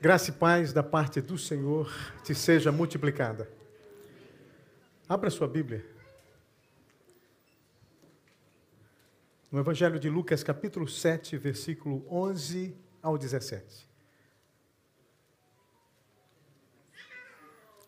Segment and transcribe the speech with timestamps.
[0.00, 1.92] Graça e paz da parte do Senhor
[2.24, 3.50] te seja multiplicada.
[5.06, 5.84] Abra sua Bíblia.
[9.52, 13.86] No Evangelho de Lucas, capítulo 7, versículo 11 ao 17.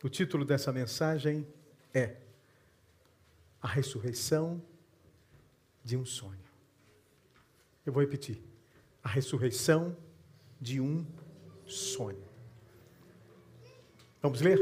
[0.05, 1.49] O título dessa mensagem
[1.95, 2.17] é
[3.63, 4.63] A Ressurreição
[5.83, 6.45] de um Sonho.
[7.87, 8.39] Eu vou repetir.
[9.03, 9.97] A ressurreição
[10.61, 11.22] de um sonho.
[14.21, 14.61] Vamos ler?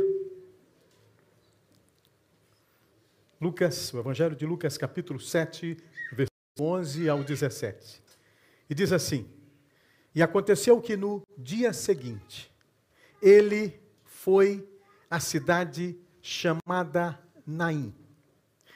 [3.41, 5.77] Lucas, o Evangelho de Lucas, capítulo 7,
[6.13, 8.01] versículo 11 ao 17.
[8.69, 9.29] E diz assim:
[10.15, 12.49] E aconteceu que no dia seguinte,
[13.21, 14.65] ele foi
[15.11, 17.93] à cidade chamada Naim.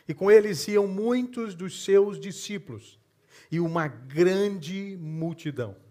[0.08, 2.98] E com eles iam muitos dos seus discípulos
[3.48, 5.83] e uma grande multidão.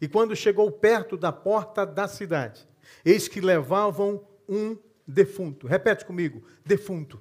[0.00, 2.66] E quando chegou perto da porta da cidade,
[3.04, 4.76] eis que levavam um
[5.06, 5.66] defunto.
[5.66, 7.20] Repete comigo: defunto.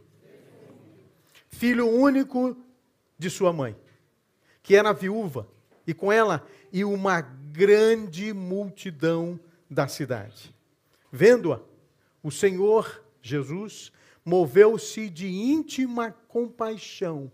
[1.50, 2.56] Filho único
[3.18, 3.76] de sua mãe,
[4.62, 5.48] que era viúva,
[5.86, 10.54] e com ela e uma grande multidão da cidade.
[11.12, 11.62] Vendo-a,
[12.22, 13.92] o Senhor Jesus
[14.24, 17.32] moveu-se de íntima compaixão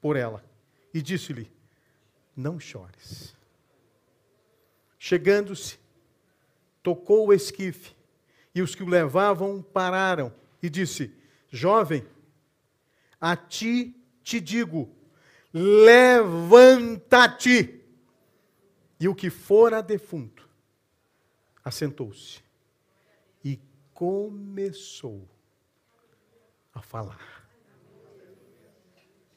[0.00, 0.44] por ela
[0.92, 1.50] e disse-lhe:
[2.36, 3.35] Não chores.
[5.06, 5.78] Chegando-se,
[6.82, 7.94] tocou o esquife,
[8.52, 11.14] e os que o levavam pararam, e disse:
[11.48, 12.04] Jovem,
[13.20, 14.90] a ti te digo,
[15.54, 17.04] levanta-te.
[18.98, 20.50] E o que fora defunto
[21.64, 22.42] assentou-se
[23.44, 23.60] e
[23.94, 25.22] começou
[26.74, 27.48] a falar.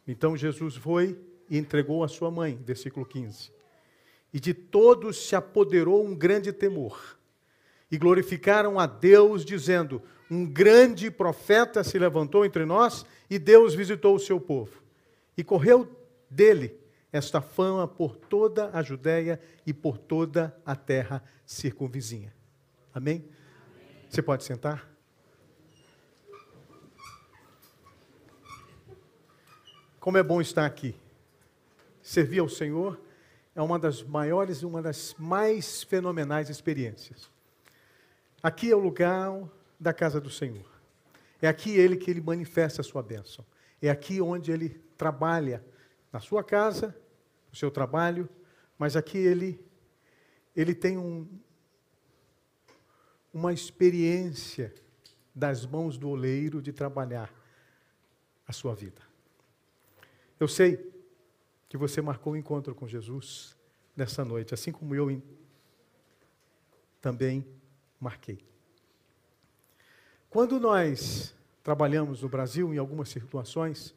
[0.07, 3.58] Então Jesus foi e entregou a sua mãe, versículo 15
[4.33, 7.17] e de todos se apoderou um grande temor.
[7.91, 14.15] E glorificaram a Deus, dizendo: Um grande profeta se levantou entre nós e Deus visitou
[14.15, 14.81] o seu povo.
[15.35, 15.89] E correu
[16.29, 16.79] dele
[17.11, 22.33] esta fama por toda a Judéia e por toda a terra circunvizinha.
[22.93, 23.25] Amém?
[24.07, 24.87] Você pode sentar?
[29.99, 30.95] Como é bom estar aqui.
[32.01, 32.99] Servir ao Senhor
[33.59, 37.29] é uma das maiores, uma das mais fenomenais experiências.
[38.41, 39.37] Aqui é o lugar
[39.77, 40.65] da casa do Senhor.
[41.41, 43.45] É aqui ele que ele manifesta a sua bênção.
[43.81, 45.61] É aqui onde ele trabalha
[46.09, 46.95] na sua casa,
[47.49, 48.29] no seu trabalho,
[48.77, 49.59] mas aqui ele
[50.55, 51.27] ele tem um,
[53.33, 54.73] uma experiência
[55.35, 57.29] das mãos do oleiro de trabalhar
[58.47, 59.01] a sua vida.
[60.39, 60.98] Eu sei
[61.69, 63.55] que você marcou o um encontro com Jesus
[63.95, 65.21] nessa noite, assim como eu
[66.99, 67.45] também
[67.99, 68.43] marquei.
[70.29, 73.95] Quando nós trabalhamos no Brasil, em algumas situações,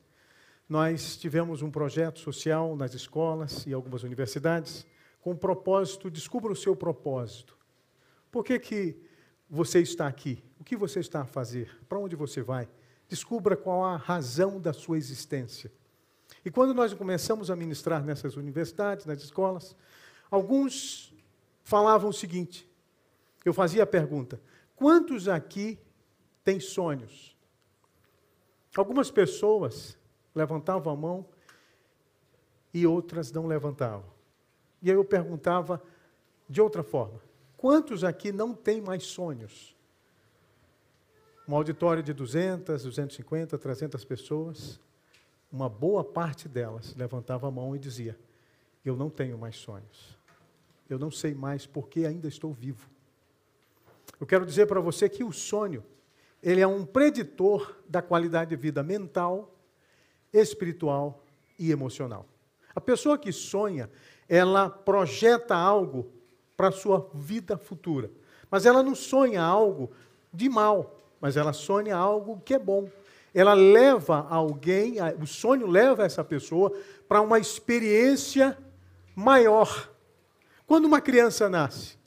[0.69, 4.87] nós tivemos um projeto social nas escolas e algumas universidades
[5.22, 7.56] com o propósito, descubra o seu propósito.
[8.31, 8.97] Por que, que
[9.49, 10.43] você está aqui?
[10.59, 11.78] O que você está a fazer?
[11.89, 12.69] Para onde você vai?
[13.09, 15.71] Descubra qual a razão da sua existência.
[16.44, 19.76] E quando nós começamos a ministrar nessas universidades, nas escolas,
[20.30, 21.14] alguns
[21.62, 22.69] falavam o seguinte:
[23.44, 24.41] eu fazia a pergunta,
[24.75, 25.78] quantos aqui
[26.42, 27.36] têm sonhos?
[28.76, 29.97] Algumas pessoas
[30.34, 31.26] levantavam a mão
[32.72, 34.10] e outras não levantavam.
[34.80, 35.80] E aí eu perguntava
[36.48, 37.20] de outra forma:
[37.56, 39.76] quantos aqui não têm mais sonhos?
[41.47, 44.80] Um auditório de 200, 250, 300 pessoas
[45.53, 48.19] uma boa parte delas levantava a mão e dizia:
[48.85, 50.19] Eu não tenho mais sonhos.
[50.89, 52.89] Eu não sei mais porque ainda estou vivo.
[54.19, 55.85] Eu quero dizer para você que o sonho,
[56.43, 59.55] ele é um preditor da qualidade de vida mental,
[60.33, 61.23] espiritual
[61.59, 62.27] e emocional.
[62.75, 63.91] A pessoa que sonha,
[64.29, 66.11] ela projeta algo
[66.57, 68.11] para a sua vida futura.
[68.51, 69.91] Mas ela não sonha algo
[70.33, 72.89] de mal, mas ela sonha algo que é bom
[73.34, 76.73] ela leva alguém, o sonho leva essa pessoa
[77.09, 78.57] para uma experiência
[79.15, 79.91] maior.
[80.67, 81.99] Quando uma criança nasce,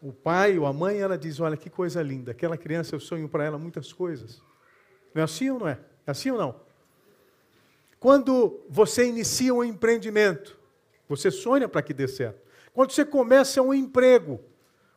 [0.00, 3.28] o pai ou a mãe, ela diz: Olha que coisa linda, aquela criança, eu sonho
[3.28, 4.42] para ela muitas coisas.
[5.14, 5.78] Não é assim ou não é?
[6.06, 6.60] É assim ou não?
[8.00, 10.58] Quando você inicia um empreendimento,
[11.08, 12.40] você sonha para que dê certo.
[12.74, 14.40] Quando você começa um emprego,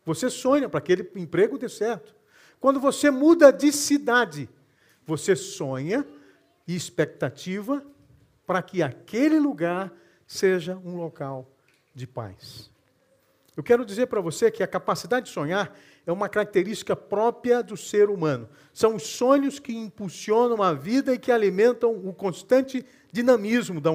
[0.03, 2.15] você sonha para que aquele emprego dê certo.
[2.59, 4.49] Quando você muda de cidade,
[5.05, 6.05] você sonha
[6.67, 7.85] e expectativa
[8.45, 9.93] para que aquele lugar
[10.25, 11.49] seja um local
[11.93, 12.71] de paz.
[13.55, 15.73] Eu quero dizer para você que a capacidade de sonhar
[16.05, 18.49] é uma característica própria do ser humano.
[18.73, 23.91] São os sonhos que impulsionam a vida e que alimentam o constante dinamismo da,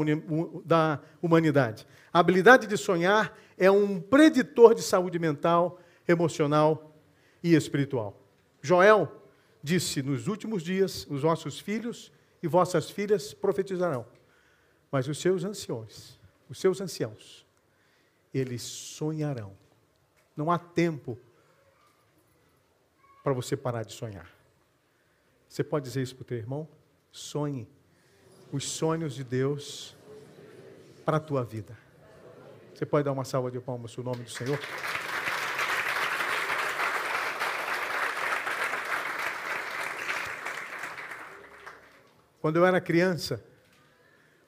[0.65, 1.87] da humanidade.
[2.11, 5.79] A habilidade de sonhar é um preditor de saúde mental,
[6.09, 6.97] emocional
[7.43, 8.19] e espiritual.
[8.63, 9.20] Joel
[9.63, 12.13] disse: Nos últimos dias, os vossos filhos
[12.43, 14.07] e vossas filhas profetizarão,
[14.91, 16.19] mas os seus anciões,
[16.49, 17.47] os seus anciãos,
[18.33, 19.53] eles sonharão.
[20.37, 21.19] Não há tempo
[23.23, 24.31] para você parar de sonhar.
[25.49, 26.69] Você pode dizer isso para o teu irmão?
[27.11, 27.69] Sonhe
[28.53, 29.97] os sonhos de Deus
[31.05, 31.77] para a tua vida.
[32.75, 34.59] Você pode dar uma salva de palmas no nome do Senhor?
[42.41, 43.45] Quando eu era criança,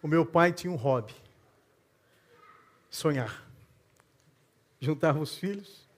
[0.02, 1.14] o meu pai tinha um hobby:
[2.90, 3.46] sonhar.
[4.80, 5.88] Juntava os filhos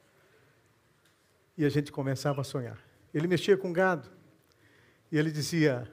[1.57, 2.79] e a gente começava a sonhar.
[3.15, 4.11] Ele mexia com gado
[5.11, 5.91] e ele dizia: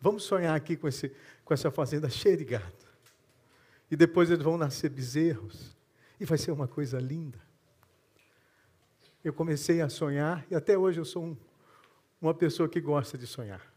[0.00, 1.14] Vamos sonhar aqui com, esse,
[1.44, 2.84] com essa fazenda cheia de gado.
[3.90, 5.76] E depois eles vão nascer bezerros.
[6.18, 7.38] E vai ser uma coisa linda.
[9.22, 11.36] Eu comecei a sonhar e até hoje eu sou um,
[12.20, 13.73] uma pessoa que gosta de sonhar.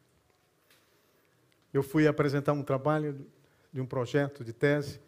[1.78, 3.24] Eu fui apresentar um trabalho
[3.72, 5.00] de um projeto de tese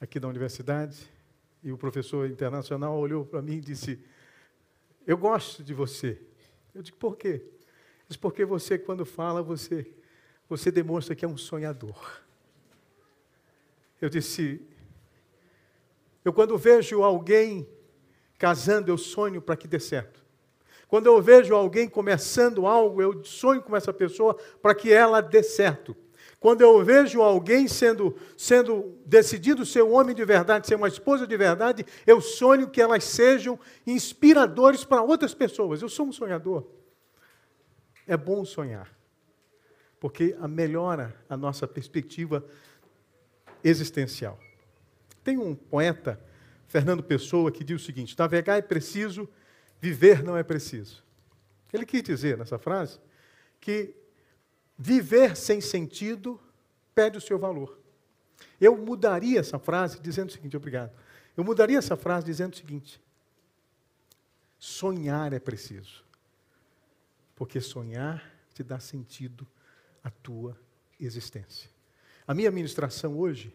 [0.00, 1.10] aqui da universidade
[1.64, 3.98] e o professor internacional olhou para mim e disse:
[5.04, 6.22] Eu gosto de você.
[6.72, 7.28] Eu disse: Por quê?
[7.28, 7.42] Ele
[8.06, 9.92] disse: Porque você, quando fala, você
[10.48, 12.20] você demonstra que é um sonhador.
[14.00, 14.64] Eu disse,
[16.24, 17.68] eu quando vejo alguém
[18.38, 20.24] casando, eu sonho para que dê certo.
[20.88, 25.42] Quando eu vejo alguém começando algo, eu sonho com essa pessoa para que ela dê
[25.42, 25.96] certo.
[26.38, 31.26] Quando eu vejo alguém sendo, sendo decidido ser um homem de verdade, ser uma esposa
[31.26, 35.82] de verdade, eu sonho que elas sejam inspiradores para outras pessoas.
[35.82, 36.66] Eu sou um sonhador.
[38.06, 38.96] É bom sonhar
[39.98, 42.44] porque melhora a nossa perspectiva
[43.64, 44.38] existencial.
[45.24, 46.20] Tem um poeta,
[46.68, 49.28] Fernando Pessoa, que diz o seguinte: navegar é preciso,
[49.80, 51.04] viver não é preciso.
[51.72, 52.98] Ele quis dizer nessa frase
[53.60, 53.94] que
[54.78, 56.40] viver sem sentido
[56.94, 57.78] perde o seu valor.
[58.60, 60.92] Eu mudaria essa frase dizendo o seguinte, obrigado.
[61.36, 63.00] Eu mudaria essa frase dizendo o seguinte:
[64.58, 66.04] sonhar é preciso.
[67.34, 69.46] Porque sonhar te dá sentido
[70.02, 70.58] a tua
[70.98, 71.68] existência.
[72.26, 73.54] A minha ministração hoje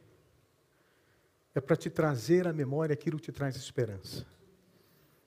[1.54, 4.26] é para te trazer à memória aquilo que te traz esperança.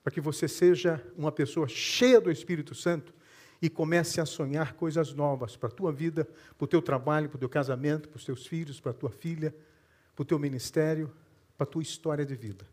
[0.05, 3.11] Para que você seja uma pessoa cheia do Espírito Santo
[3.59, 7.37] e comece a sonhar coisas novas para a tua vida, para o teu trabalho, para
[7.37, 9.49] o teu casamento, para os teus filhos, para a tua filha,
[10.15, 11.11] para o teu ministério,
[11.57, 12.67] para a tua história de vida.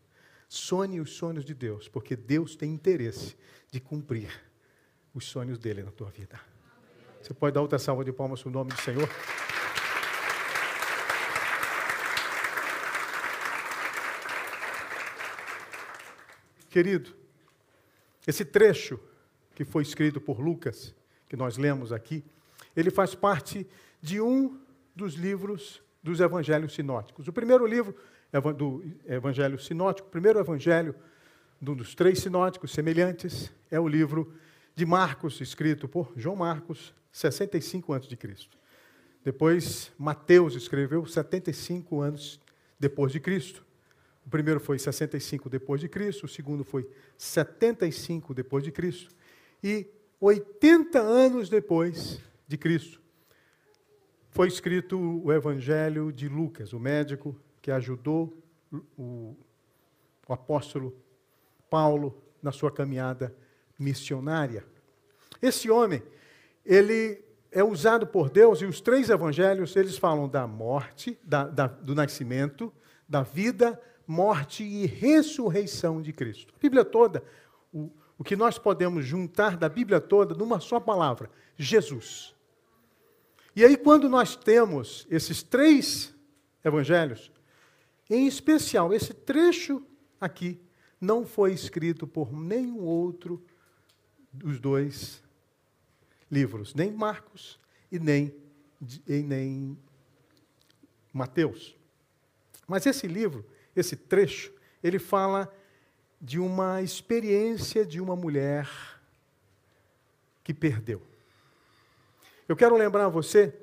[0.47, 3.35] Sonhe os sonhos de Deus, porque Deus tem interesse
[3.71, 4.29] de cumprir
[5.11, 6.39] os sonhos dele na tua vida.
[7.19, 9.09] Você pode dar outra salva de palmas no nome do Senhor?
[16.69, 17.22] Querido,
[18.25, 18.99] esse trecho
[19.55, 20.95] que foi escrito por Lucas,
[21.27, 22.23] que nós lemos aqui,
[22.75, 23.67] ele faz parte
[24.01, 24.59] de um
[24.95, 27.27] dos livros dos evangelhos sinóticos.
[27.27, 27.95] O primeiro livro
[28.57, 30.95] do evangelho sinótico, o primeiro evangelho
[31.61, 34.33] dos três sinóticos semelhantes, é o livro
[34.75, 38.17] de Marcos, escrito por João Marcos, 65 a.C.
[39.23, 42.41] Depois, Mateus escreveu 75 anos
[42.79, 43.63] depois de Cristo.
[44.25, 49.13] O primeiro foi 65 depois de Cristo, o segundo foi 75 depois de Cristo
[49.63, 49.87] e
[50.19, 53.03] 80 anos depois de Cristo
[54.33, 58.35] foi escrito o Evangelho de Lucas, o médico que ajudou
[58.97, 59.37] o,
[60.27, 60.97] o apóstolo
[61.69, 63.33] Paulo na sua caminhada
[63.77, 64.65] missionária.
[65.39, 66.01] Esse homem,
[66.65, 71.67] ele é usado por Deus e os três evangelhos, eles falam da morte, da, da,
[71.67, 72.73] do nascimento,
[73.07, 76.53] da vida, morte e ressurreição de Cristo.
[76.55, 77.23] A Bíblia toda,
[77.71, 82.35] o, o que nós podemos juntar da Bíblia toda numa só palavra: Jesus.
[83.55, 86.13] E aí, quando nós temos esses três
[86.63, 87.31] evangelhos,
[88.09, 89.85] em especial esse trecho
[90.19, 90.59] aqui,
[90.99, 93.43] não foi escrito por nenhum outro
[94.31, 95.21] dos dois
[96.31, 97.59] livros, nem Marcos
[97.91, 98.33] e nem,
[99.07, 99.77] e nem
[101.11, 101.77] Mateus.
[102.67, 103.45] Mas esse livro,
[103.75, 104.51] esse trecho,
[104.83, 105.53] ele fala
[106.21, 108.69] de uma experiência de uma mulher
[110.43, 111.01] que perdeu.
[112.47, 113.53] Eu quero lembrar a você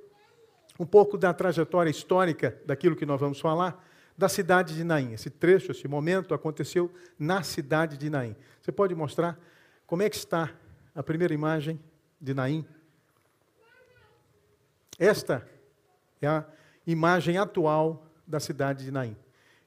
[0.79, 3.87] um pouco da trajetória histórica daquilo que nós vamos falar,
[4.17, 5.13] da cidade de Naim.
[5.13, 8.35] Esse trecho, esse momento aconteceu na cidade de Naim.
[8.61, 9.39] Você pode mostrar
[9.87, 10.51] como é que está
[10.95, 11.81] a primeira imagem
[12.21, 12.67] de Naim?
[14.99, 15.47] Esta
[16.21, 16.45] é a
[16.87, 19.17] imagem atual da cidade de Naim.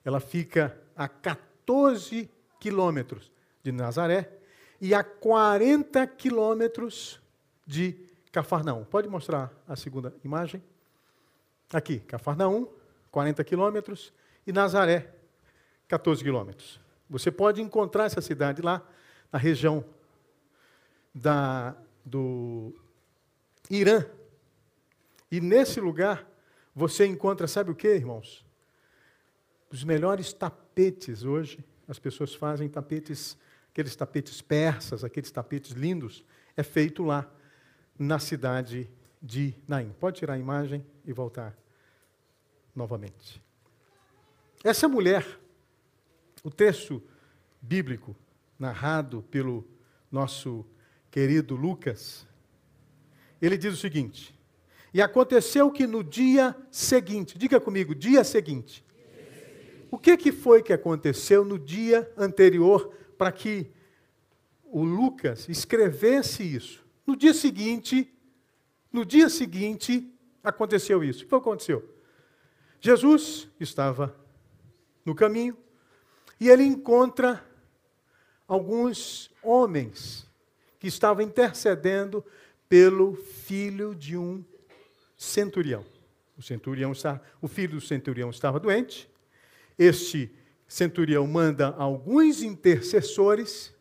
[0.04, 2.30] Ela fica a 14
[2.60, 3.32] quilômetros
[3.62, 4.32] de Nazaré
[4.80, 7.20] e a 40 quilômetros
[7.66, 7.96] de
[8.32, 8.84] Cafarnaum.
[8.84, 10.62] Pode mostrar a segunda imagem?
[11.72, 12.68] Aqui, Cafarnaum,
[13.12, 14.14] 40 quilômetros,
[14.46, 15.10] e Nazaré,
[15.88, 16.80] 14 quilômetros.
[17.10, 18.86] Você pode encontrar essa cidade lá,
[19.32, 19.84] na região
[21.14, 22.74] da, do
[23.70, 24.06] Irã.
[25.32, 26.28] E nesse lugar,
[26.76, 28.46] você encontra, sabe o que, irmãos?
[29.74, 33.36] Os melhores tapetes hoje, as pessoas fazem tapetes,
[33.72, 36.24] aqueles tapetes persas, aqueles tapetes lindos,
[36.56, 37.28] é feito lá
[37.98, 38.88] na cidade
[39.20, 39.92] de Naim.
[40.00, 41.58] Pode tirar a imagem e voltar
[42.76, 43.42] novamente.
[44.64, 45.26] Essa mulher,
[46.44, 47.02] o texto
[47.60, 48.16] bíblico
[48.60, 49.68] narrado pelo
[50.12, 50.64] nosso
[51.10, 52.28] querido Lucas,
[53.42, 54.40] ele diz o seguinte:
[54.94, 58.86] E aconteceu que no dia seguinte, diga comigo, dia seguinte.
[59.94, 63.70] O que, que foi que aconteceu no dia anterior para que
[64.64, 66.84] o Lucas escrevesse isso?
[67.06, 68.12] No dia seguinte,
[68.92, 70.12] no dia seguinte,
[70.44, 71.24] aconteceu isso.
[71.24, 71.88] O que aconteceu?
[72.82, 74.16] Jesus estava
[75.06, 75.56] no caminho
[76.40, 77.46] e ele encontra
[78.48, 80.28] alguns homens
[80.80, 82.26] que estavam intercedendo
[82.68, 84.44] pelo filho de um
[85.16, 85.86] centurião.
[86.36, 86.94] O centurião
[87.40, 89.13] o filho do centurião estava doente.
[89.84, 90.32] Este
[90.66, 93.76] centurião manda alguns intercessores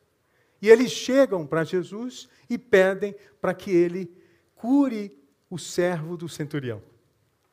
[0.60, 4.12] e eles chegam para Jesus e pedem para que ele
[4.56, 5.16] cure
[5.48, 6.82] o servo do centurião.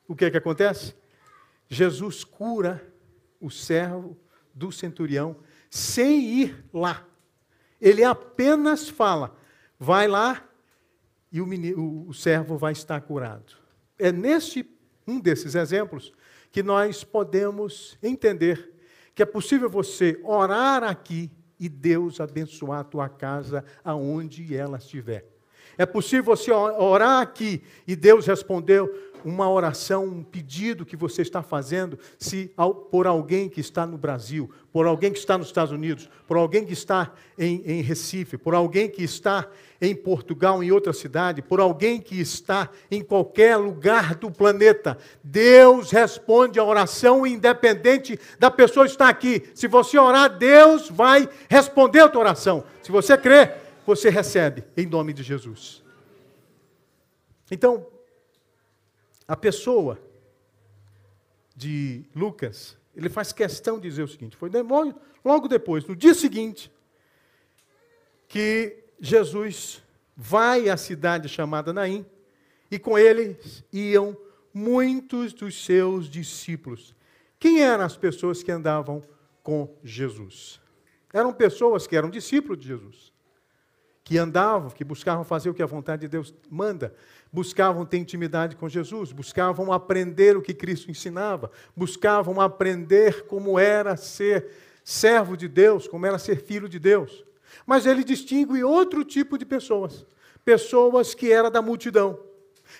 [0.08, 0.94] O que é que acontece?
[1.68, 2.84] Jesus cura
[3.40, 4.18] o servo
[4.52, 5.36] do centurião
[5.70, 7.06] sem ir lá.
[7.80, 9.36] Ele apenas fala:
[9.78, 10.44] vai lá
[11.30, 13.54] e o, menino, o servo vai estar curado.
[13.96, 14.68] É neste
[15.06, 16.12] um desses exemplos
[16.50, 18.72] que nós podemos entender
[19.14, 25.26] que é possível você orar aqui e Deus abençoar a tua casa aonde ela estiver.
[25.76, 31.42] É possível você orar aqui e Deus respondeu uma oração, um pedido que você está
[31.42, 32.50] fazendo, se
[32.90, 36.64] por alguém que está no Brasil, por alguém que está nos Estados Unidos, por alguém
[36.64, 39.48] que está em, em Recife, por alguém que está
[39.80, 44.98] em Portugal, em outra cidade, por alguém que está em qualquer lugar do planeta.
[45.24, 49.50] Deus responde a oração independente da pessoa estar aqui.
[49.54, 52.64] Se você orar, Deus vai responder a tua oração.
[52.82, 53.52] Se você crê,
[53.86, 55.82] você recebe em nome de Jesus.
[57.50, 57.86] Então,
[59.30, 59.96] a pessoa
[61.54, 64.50] de Lucas, ele faz questão de dizer o seguinte: foi
[65.24, 66.68] logo depois, no dia seguinte,
[68.26, 69.84] que Jesus
[70.16, 72.04] vai à cidade chamada Naim,
[72.68, 73.38] e com ele
[73.72, 74.16] iam
[74.52, 76.92] muitos dos seus discípulos.
[77.38, 79.00] Quem eram as pessoas que andavam
[79.44, 80.60] com Jesus?
[81.12, 83.12] Eram pessoas que eram discípulos de Jesus,
[84.02, 86.92] que andavam, que buscavam fazer o que a vontade de Deus manda,
[87.32, 93.96] buscavam ter intimidade com Jesus, buscavam aprender o que Cristo ensinava, buscavam aprender como era
[93.96, 94.46] ser
[94.82, 97.24] servo de Deus, como era ser filho de Deus.
[97.64, 100.04] Mas ele distingue outro tipo de pessoas,
[100.44, 102.18] pessoas que era da multidão,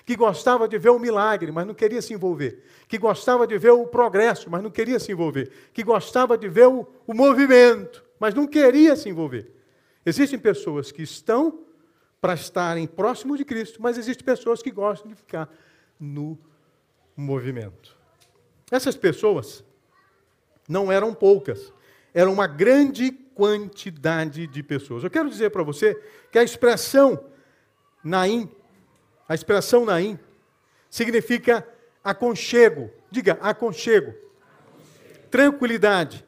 [0.04, 3.70] que gostava de ver o milagre, mas não queria se envolver, que gostava de ver
[3.70, 8.34] o progresso, mas não queria se envolver, que gostava de ver o, o movimento, mas
[8.34, 9.52] não queria se envolver.
[10.04, 11.60] Existem pessoas que estão
[12.20, 15.48] para estarem próximos de Cristo, mas existem pessoas que gostam de ficar
[15.98, 16.38] no
[17.16, 17.96] movimento.
[18.70, 19.64] Essas pessoas
[20.68, 21.72] não eram poucas,
[22.12, 25.02] eram uma grande quantidade de pessoas.
[25.02, 25.94] Eu quero dizer para você
[26.30, 27.24] que a expressão
[28.04, 28.50] Naim,
[29.28, 30.18] a expressão Naim,
[30.90, 31.66] significa
[32.04, 32.90] aconchego.
[33.10, 34.10] Diga, aconchego.
[34.10, 35.28] aconchego.
[35.30, 36.24] Tranquilidade.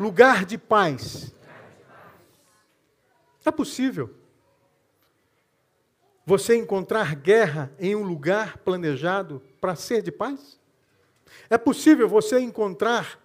[0.00, 1.34] Lugar de paz.
[3.44, 4.23] É possível
[6.26, 10.58] você encontrar guerra em um lugar planejado para ser de paz?
[11.50, 13.20] É possível você encontrar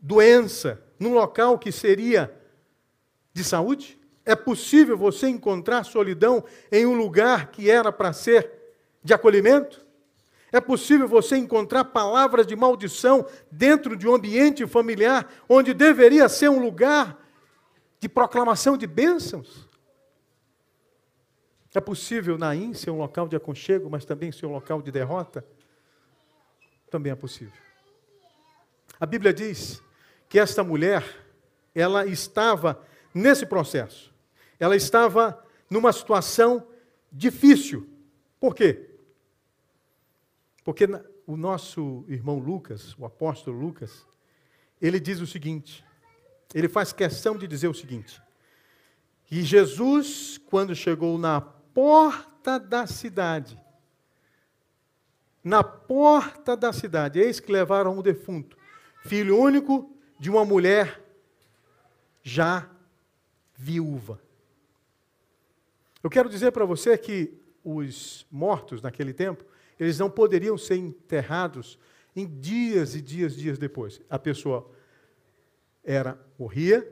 [0.00, 2.32] doença num local que seria
[3.32, 3.98] de saúde?
[4.24, 8.52] É possível você encontrar solidão em um lugar que era para ser
[9.02, 9.86] de acolhimento?
[10.50, 16.48] É possível você encontrar palavras de maldição dentro de um ambiente familiar onde deveria ser
[16.48, 17.18] um lugar
[18.00, 19.67] de proclamação de bênçãos?
[21.78, 25.46] É possível Naim ser um local de aconchego, mas também ser um local de derrota?
[26.90, 27.54] Também é possível.
[28.98, 29.80] A Bíblia diz
[30.28, 31.04] que esta mulher,
[31.72, 34.12] ela estava nesse processo.
[34.58, 36.66] Ela estava numa situação
[37.12, 37.88] difícil.
[38.40, 38.90] Por quê?
[40.64, 40.84] Porque
[41.28, 44.04] o nosso irmão Lucas, o apóstolo Lucas,
[44.82, 45.84] ele diz o seguinte:
[46.52, 48.20] ele faz questão de dizer o seguinte:
[49.26, 53.56] que Jesus, quando chegou na porta da cidade,
[55.44, 58.58] na porta da cidade, eis que levaram um defunto,
[59.04, 61.00] filho único de uma mulher
[62.20, 62.68] já
[63.56, 64.20] viúva.
[66.02, 67.32] Eu quero dizer para você que
[67.62, 69.44] os mortos naquele tempo,
[69.78, 71.78] eles não poderiam ser enterrados
[72.16, 74.00] em dias e dias, dias depois.
[74.10, 74.68] A pessoa
[75.84, 76.84] era morria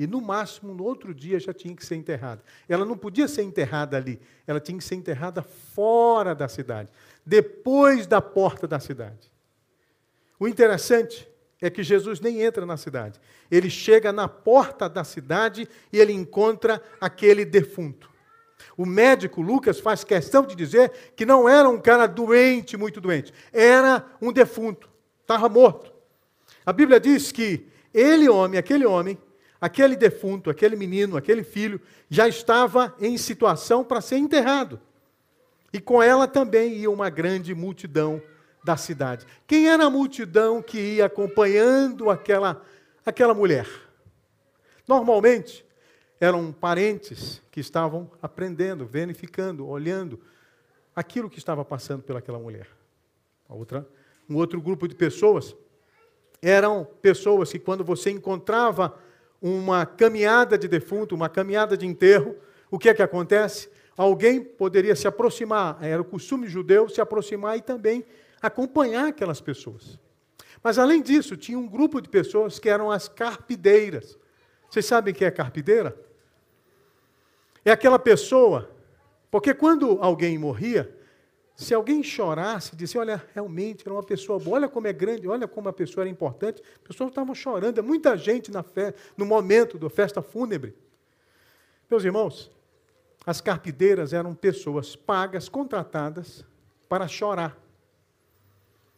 [0.00, 2.42] e no máximo no outro dia já tinha que ser enterrada.
[2.66, 6.90] Ela não podia ser enterrada ali, ela tinha que ser enterrada fora da cidade,
[7.24, 9.30] depois da porta da cidade.
[10.38, 11.28] O interessante
[11.60, 13.20] é que Jesus nem entra na cidade.
[13.50, 18.08] Ele chega na porta da cidade e ele encontra aquele defunto.
[18.78, 23.34] O médico Lucas faz questão de dizer que não era um cara doente, muito doente,
[23.52, 24.88] era um defunto,
[25.20, 25.92] estava morto.
[26.64, 29.18] A Bíblia diz que ele, homem, aquele homem,
[29.60, 34.80] aquele defunto, aquele menino, aquele filho, já estava em situação para ser enterrado.
[35.72, 38.20] E com ela também ia uma grande multidão
[38.64, 39.26] da cidade.
[39.46, 42.62] Quem era a multidão que ia acompanhando aquela,
[43.04, 43.68] aquela mulher?
[44.88, 45.64] Normalmente,
[46.20, 50.20] eram parentes que estavam aprendendo, verificando, olhando
[50.94, 52.66] aquilo que estava passando pelaquela mulher.
[53.48, 53.88] outra,
[54.28, 55.56] um outro grupo de pessoas
[56.42, 58.98] eram pessoas que, quando você encontrava
[59.40, 62.36] uma caminhada de defunto, uma caminhada de enterro,
[62.70, 63.70] o que é que acontece?
[63.96, 68.04] Alguém poderia se aproximar, era o costume judeu se aproximar e também
[68.40, 69.98] acompanhar aquelas pessoas.
[70.62, 74.18] Mas além disso, tinha um grupo de pessoas que eram as carpideiras.
[74.68, 75.98] Vocês sabem o que é carpideira?
[77.64, 78.70] É aquela pessoa,
[79.30, 80.96] porque quando alguém morria,
[81.60, 85.46] se alguém chorasse, disse, olha, realmente era uma pessoa boa, olha como é grande, olha
[85.46, 89.26] como a pessoa era importante, as pessoas estavam chorando, é muita gente na fé, no
[89.26, 90.74] momento da festa fúnebre.
[91.90, 92.50] Meus irmãos,
[93.26, 96.46] as carpideiras eram pessoas pagas, contratadas
[96.88, 97.58] para chorar.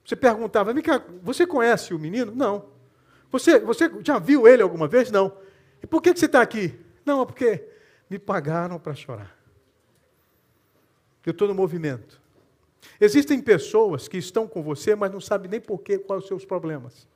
[0.04, 0.72] Você perguntava,
[1.20, 2.32] você conhece o menino?
[2.32, 2.66] Não.
[3.32, 5.10] Você, você já viu ele alguma vez?
[5.10, 5.36] Não.
[5.82, 6.78] E por que, que você está aqui?
[7.04, 7.68] Não, é porque
[8.08, 9.36] me pagaram para chorar.
[11.26, 12.21] Eu estou no movimento.
[13.00, 16.44] Existem pessoas que estão com você, mas não sabem nem por quê, quais os seus
[16.44, 17.06] problemas.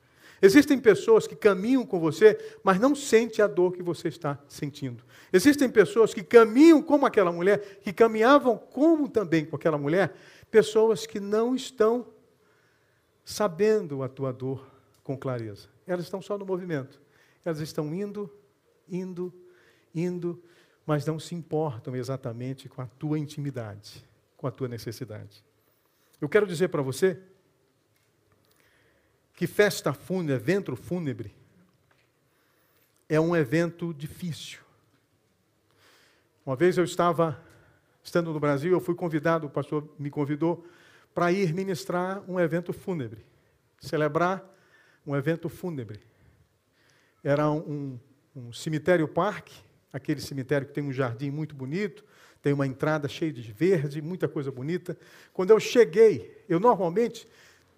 [0.41, 5.03] Existem pessoas que caminham com você, mas não sentem a dor que você está sentindo.
[5.33, 10.15] Existem pessoas que caminham como aquela mulher, que caminhavam como também com aquela mulher,
[10.51, 12.05] pessoas que não estão
[13.25, 14.65] sabendo a tua dor
[15.03, 15.67] com clareza.
[15.87, 17.01] Elas estão só no movimento.
[17.43, 18.31] Elas estão indo,
[18.87, 19.33] indo,
[19.93, 20.41] indo,
[20.85, 25.46] mas não se importam exatamente com a tua intimidade, com a tua necessidade.
[26.19, 27.19] Eu quero dizer para você
[29.33, 31.35] que festa fúnebre, evento fúnebre,
[33.07, 34.59] é um evento difícil.
[36.43, 37.39] Uma vez eu estava,
[38.03, 40.65] estando no Brasil, eu fui convidado, o pastor me convidou
[41.13, 43.23] para ir ministrar um evento fúnebre,
[43.79, 44.43] celebrar
[45.05, 45.99] um evento fúnebre.
[47.23, 47.99] Era um,
[48.35, 52.03] um cemitério-parque, aquele cemitério que tem um jardim muito bonito,
[52.41, 54.97] tem uma entrada cheia de verde, muita coisa bonita.
[55.33, 57.27] Quando eu cheguei, eu normalmente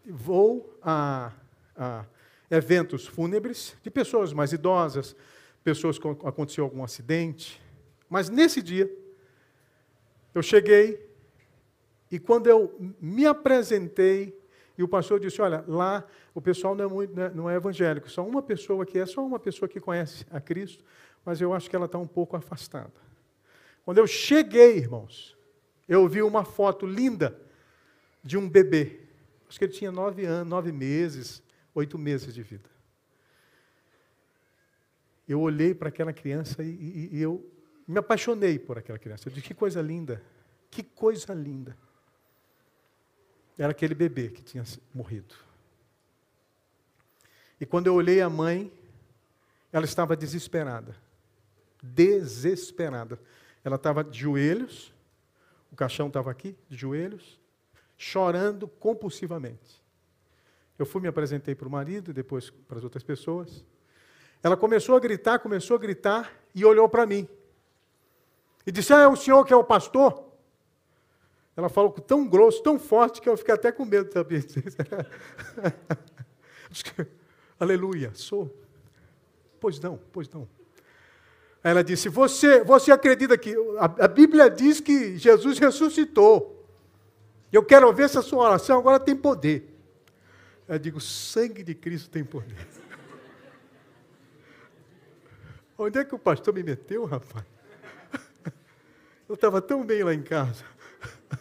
[0.06, 1.32] vou a,
[1.76, 2.06] a
[2.52, 5.16] eventos fúnebres de pessoas mais idosas,
[5.64, 7.62] pessoas que aconteceu algum acidente.
[8.10, 8.92] Mas nesse dia,
[10.34, 11.10] eu cheguei
[12.12, 14.38] e quando eu me apresentei,
[14.78, 18.10] e o pastor disse: Olha, lá o pessoal não é, muito, né, não é evangélico,
[18.10, 20.84] só uma pessoa que é, só uma pessoa que conhece a Cristo,
[21.30, 22.92] mas eu acho que ela está um pouco afastada.
[23.86, 25.38] Quando eu cheguei, irmãos,
[25.88, 27.40] eu vi uma foto linda
[28.24, 29.02] de um bebê.
[29.48, 31.44] Acho que ele tinha nove anos, nove meses,
[31.76, 32.68] oito meses de vida.
[35.28, 37.48] Eu olhei para aquela criança e, e, e, eu
[37.88, 39.30] me apaixonei por aquela criança.
[39.30, 40.24] Eu disse, que coisa linda,
[40.72, 41.78] que coisa linda.
[43.56, 45.36] Era aquele bebê que tinha morrido.
[47.62, 48.74] E quando eu olhei a mãe,
[49.72, 51.08] ela estava desesperada.
[51.82, 53.20] Desesperada.
[53.64, 54.94] Ela estava de joelhos,
[55.72, 57.40] o caixão estava aqui, de joelhos,
[57.98, 59.84] chorando compulsivamente.
[60.78, 63.64] Eu fui, me apresentei para o marido, depois para as outras pessoas.
[64.42, 67.28] Ela começou a gritar, começou a gritar e olhou para mim.
[68.66, 70.30] E disse: Ah, é o senhor que é o pastor?
[71.58, 74.42] Ela falou tão grosso, tão forte, que eu fiquei até com medo também.
[77.60, 78.56] Aleluia, sou.
[79.60, 80.48] Pois não, pois não.
[81.64, 86.66] Ela disse: Você, você acredita que a, a Bíblia diz que Jesus ressuscitou?
[87.52, 89.76] Eu quero ver se a sua oração agora tem poder.
[90.68, 92.56] Eu digo: sangue de Cristo tem poder.
[95.78, 97.46] Onde é que o pastor me meteu, rapaz?
[99.28, 100.64] Eu estava tão bem lá em casa.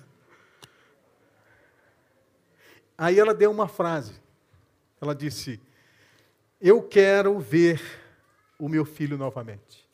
[2.98, 4.14] Aí ela deu uma frase.
[5.00, 5.60] Ela disse:
[6.60, 7.80] Eu quero ver
[8.58, 9.87] o meu filho novamente.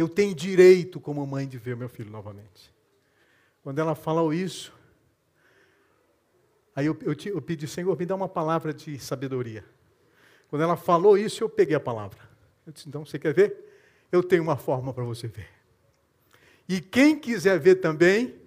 [0.00, 2.74] Eu tenho direito, como mãe, de ver meu filho novamente.
[3.62, 4.72] Quando ela falou isso,
[6.74, 9.62] aí eu, eu, eu pedi, Senhor, me dá uma palavra de sabedoria.
[10.48, 12.18] Quando ela falou isso, eu peguei a palavra.
[12.66, 13.54] Eu disse, então, você quer ver?
[14.10, 15.50] Eu tenho uma forma para você ver.
[16.66, 18.40] E quem quiser ver também,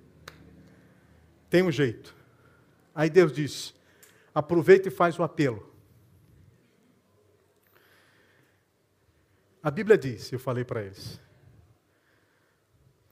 [1.51, 2.15] tem um jeito.
[2.95, 3.75] Aí Deus disse:
[4.33, 5.71] aproveita e faz o apelo.
[9.61, 11.21] A Bíblia diz, eu falei para eles,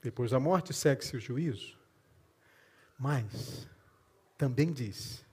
[0.02, 1.78] depois da morte segue-se o juízo,
[2.98, 3.68] mas
[4.36, 5.24] também diz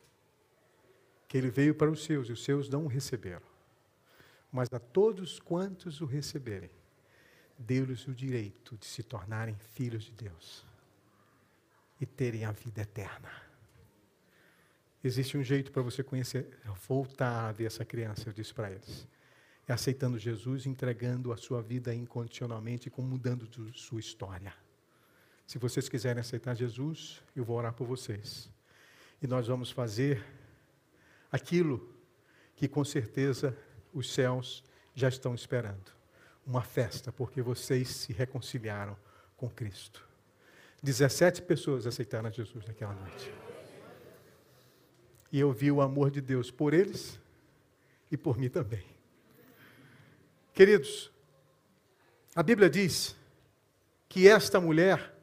[1.28, 3.48] que ele veio para os seus e os seus não o receberam.
[4.52, 6.72] Mas a todos quantos o receberem,
[7.58, 10.66] deu-lhes o direito de se tornarem filhos de Deus
[12.00, 13.32] e terem a vida eterna.
[15.04, 19.08] Existe um jeito para você conhecer, voltar a ver essa criança, eu disse para eles.
[19.70, 24.52] É aceitando Jesus, entregando a sua vida incondicionalmente e mudando sua história.
[25.46, 28.50] Se vocês quiserem aceitar Jesus, eu vou orar por vocês.
[29.22, 30.26] E nós vamos fazer
[31.32, 31.88] aquilo
[32.56, 33.56] que com certeza
[33.94, 34.64] os céus
[34.96, 35.92] já estão esperando.
[36.44, 38.98] Uma festa, porque vocês se reconciliaram
[39.38, 40.04] com Cristo.
[40.82, 43.32] 17 pessoas aceitaram Jesus naquela noite.
[45.32, 47.20] E eu vi o amor de Deus por eles
[48.10, 48.99] e por mim também.
[50.60, 51.10] Queridos,
[52.36, 53.16] a Bíblia diz
[54.10, 55.16] que esta mulher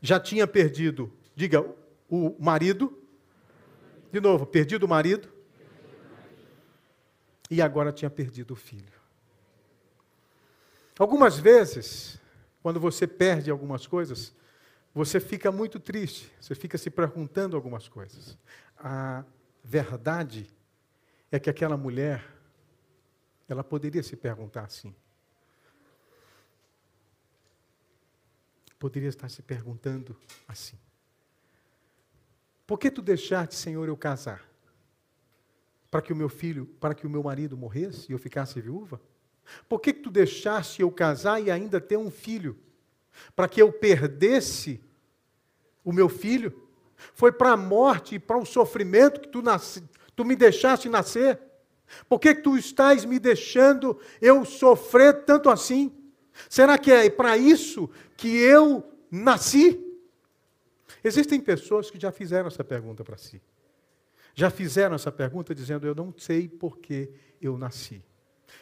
[0.00, 1.68] já tinha perdido, diga,
[2.08, 2.96] o marido,
[4.12, 5.28] de novo, perdido o marido,
[7.50, 9.00] e agora tinha perdido o filho.
[10.96, 12.20] Algumas vezes,
[12.62, 14.32] quando você perde algumas coisas,
[14.94, 18.38] você fica muito triste, você fica se perguntando algumas coisas.
[18.78, 19.24] A
[19.60, 20.48] verdade
[21.32, 22.24] é que aquela mulher,
[23.48, 24.94] ela poderia se perguntar assim.
[28.78, 30.78] Poderia estar se perguntando assim:
[32.66, 34.42] Por que tu deixaste, Senhor, eu casar?
[35.90, 39.00] Para que o meu filho, para que o meu marido morresse e eu ficasse viúva?
[39.68, 42.58] Por que tu deixaste eu casar e ainda ter um filho?
[43.36, 44.80] Para que eu perdesse
[45.84, 46.68] o meu filho?
[47.14, 49.84] Foi para a morte e para o sofrimento que tu, nasce,
[50.16, 51.38] tu me deixaste nascer?
[52.08, 55.92] Por que tu estás me deixando eu sofrer tanto assim?
[56.48, 59.80] Será que é para isso que eu nasci?
[61.02, 63.40] Existem pessoas que já fizeram essa pergunta para si.
[64.34, 68.02] Já fizeram essa pergunta dizendo: Eu não sei por que eu nasci.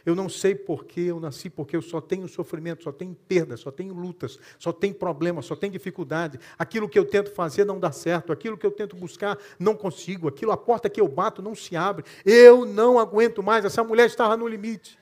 [0.04, 3.56] Eu não sei por que eu nasci, porque eu só tenho sofrimento, só tenho perda,
[3.56, 6.40] só tenho lutas, só tenho problemas, só tenho dificuldade.
[6.58, 10.26] Aquilo que eu tento fazer não dá certo, aquilo que eu tento buscar não consigo,
[10.26, 12.04] aquilo a porta que eu bato não se abre.
[12.24, 13.64] Eu não aguento mais.
[13.64, 14.98] Essa mulher estava no limite.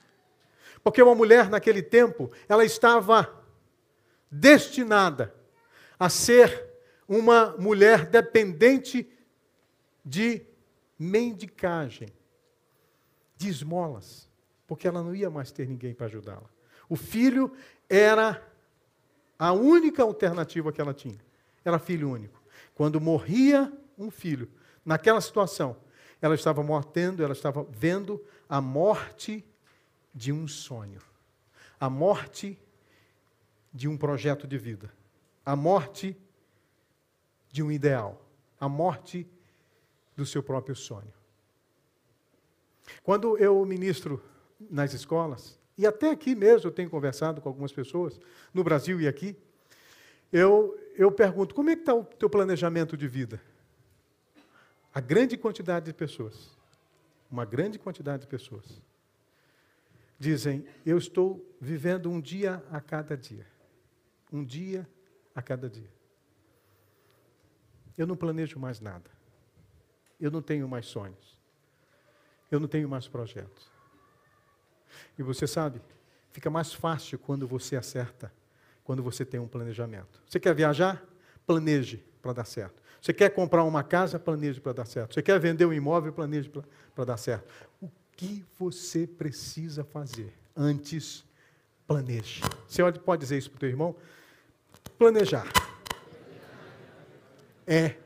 [0.85, 3.43] Porque uma mulher naquele tempo, ela estava
[4.31, 5.35] destinada
[5.99, 6.69] a ser
[7.09, 9.11] uma mulher dependente
[10.05, 10.43] de
[10.99, 12.09] mendicagem,
[13.37, 14.30] de esmolas
[14.71, 16.49] porque ela não ia mais ter ninguém para ajudá-la.
[16.89, 17.53] O filho
[17.89, 18.41] era
[19.37, 21.19] a única alternativa que ela tinha.
[21.65, 22.41] Era filho único.
[22.73, 24.49] Quando morria um filho,
[24.85, 25.77] naquela situação,
[26.23, 29.45] ela estava mortendo, ela estava vendo a morte
[30.15, 31.01] de um sonho,
[31.81, 32.57] a morte
[33.75, 34.89] de um projeto de vida,
[35.45, 36.17] a morte
[37.51, 38.25] de um ideal,
[38.61, 39.29] a morte
[40.17, 41.13] do seu próprio sonho.
[43.03, 44.30] Quando eu ministro
[44.69, 48.21] nas escolas, e até aqui mesmo eu tenho conversado com algumas pessoas,
[48.53, 49.37] no Brasil e aqui,
[50.33, 53.41] eu, eu pergunto, como é que está o teu planejamento de vida?
[54.93, 56.51] A grande quantidade de pessoas,
[57.31, 58.83] uma grande quantidade de pessoas,
[60.19, 63.47] dizem, eu estou vivendo um dia a cada dia.
[64.31, 64.87] Um dia
[65.35, 65.91] a cada dia.
[67.97, 69.11] Eu não planejo mais nada.
[70.21, 71.39] Eu não tenho mais sonhos.
[72.51, 73.71] Eu não tenho mais projetos.
[75.21, 75.83] E você sabe,
[76.33, 78.33] fica mais fácil quando você acerta,
[78.83, 80.19] quando você tem um planejamento.
[80.27, 81.05] Você quer viajar?
[81.47, 82.83] Planeje para dar certo.
[83.03, 84.19] Você quer comprar uma casa?
[84.19, 85.13] Planeje para dar certo.
[85.13, 86.11] Você quer vender um imóvel?
[86.11, 86.51] Planeje
[86.95, 87.53] para dar certo.
[87.83, 90.33] O que você precisa fazer?
[90.57, 91.23] Antes,
[91.87, 92.41] planeje.
[92.67, 93.95] Você pode dizer isso para o teu irmão?
[94.97, 95.47] Planejar.
[97.67, 97.97] É.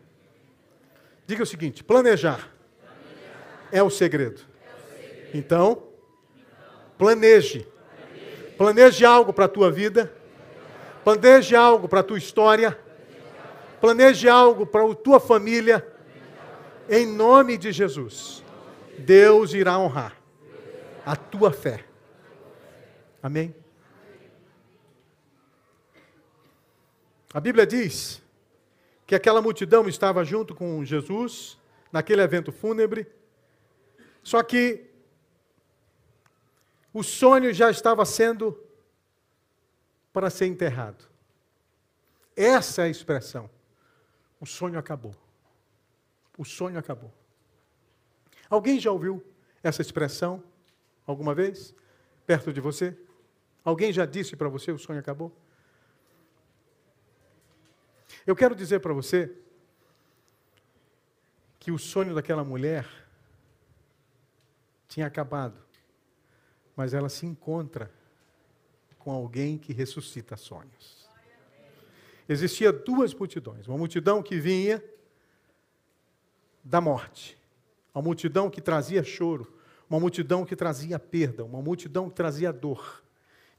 [1.28, 2.52] Diga o seguinte: planejar,
[3.70, 4.40] É, o segredo.
[5.32, 5.93] Então,
[6.98, 7.66] planeje.
[8.56, 10.12] Planeje algo para a tua vida.
[11.02, 12.78] Planeje algo para a tua história.
[13.80, 15.86] Planeje algo para a tua família.
[16.88, 18.42] Em nome de Jesus.
[18.98, 20.16] Deus irá honrar
[21.04, 21.84] a tua fé.
[23.22, 23.54] Amém?
[27.32, 28.22] A Bíblia diz
[29.06, 31.58] que aquela multidão estava junto com Jesus
[31.90, 33.06] naquele evento fúnebre,
[34.22, 34.84] só que
[36.94, 38.56] o sonho já estava sendo
[40.12, 41.04] para ser enterrado.
[42.36, 43.50] Essa é a expressão.
[44.40, 45.12] O sonho acabou.
[46.38, 47.12] O sonho acabou.
[48.48, 49.24] Alguém já ouviu
[49.60, 50.40] essa expressão
[51.04, 51.74] alguma vez?
[52.24, 52.96] Perto de você?
[53.64, 55.36] Alguém já disse para você o sonho acabou?
[58.24, 59.36] Eu quero dizer para você
[61.58, 62.86] que o sonho daquela mulher
[64.86, 65.63] tinha acabado,
[66.76, 67.90] mas ela se encontra
[68.98, 71.08] com alguém que ressuscita sonhos.
[72.28, 74.82] Existia duas multidões, uma multidão que vinha
[76.62, 77.38] da morte,
[77.94, 79.52] uma multidão que trazia choro,
[79.88, 83.02] uma multidão que trazia perda, uma multidão que trazia dor.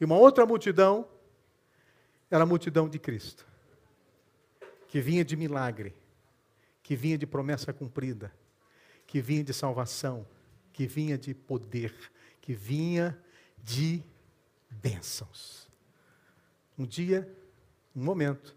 [0.01, 1.08] E uma outra multidão
[2.30, 3.45] era a multidão de Cristo,
[4.88, 5.95] que vinha de milagre,
[6.82, 8.34] que vinha de promessa cumprida,
[9.06, 10.25] que vinha de salvação,
[10.73, 11.93] que vinha de poder,
[12.45, 13.19] que vinha
[13.58, 14.03] de
[14.69, 15.67] bênçãos.
[16.77, 17.27] Um dia,
[17.95, 18.55] um momento,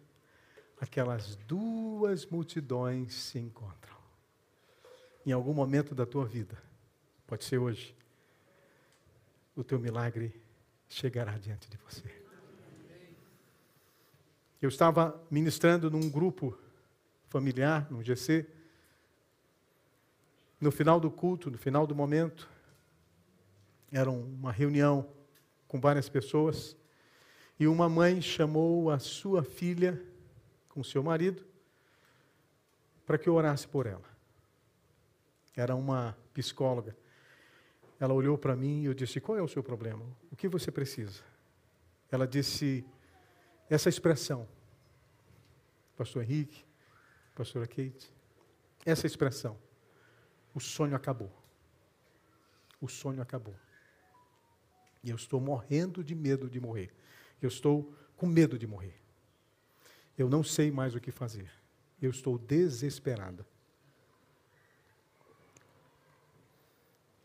[0.79, 3.96] aquelas duas multidões se encontram.
[5.24, 6.62] Em algum momento da tua vida,
[7.27, 7.96] pode ser hoje,
[9.57, 10.38] o teu milagre
[10.87, 12.05] chegará diante de você.
[14.61, 16.59] Eu estava ministrando num grupo
[17.29, 18.46] familiar, num GC,
[20.61, 22.51] no final do culto, no final do momento,
[23.90, 25.09] era uma reunião
[25.66, 26.77] com várias pessoas,
[27.59, 30.01] e uma mãe chamou a sua filha
[30.68, 31.44] com seu marido
[33.05, 34.05] para que eu orasse por ela.
[35.57, 36.96] Era uma psicóloga.
[37.98, 40.05] Ela olhou para mim e eu disse: Qual é o seu problema?
[40.31, 41.20] O que você precisa?
[42.11, 42.85] Ela disse
[43.68, 44.46] essa expressão,
[45.96, 46.64] Pastor Henrique,
[47.35, 48.12] Pastora Kate,
[48.87, 49.59] essa expressão:
[50.55, 51.33] o sonho acabou.
[52.81, 53.57] O sonho acabou.
[55.03, 56.93] E eu estou morrendo de medo de morrer.
[57.41, 58.95] Eu estou com medo de morrer.
[60.17, 61.51] Eu não sei mais o que fazer.
[62.01, 63.47] Eu estou desesperada.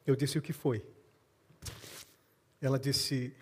[0.06, 0.86] Eu disse o que foi.
[2.62, 3.36] Ela disse: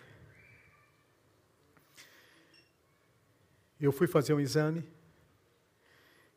[3.80, 4.88] Eu fui fazer um exame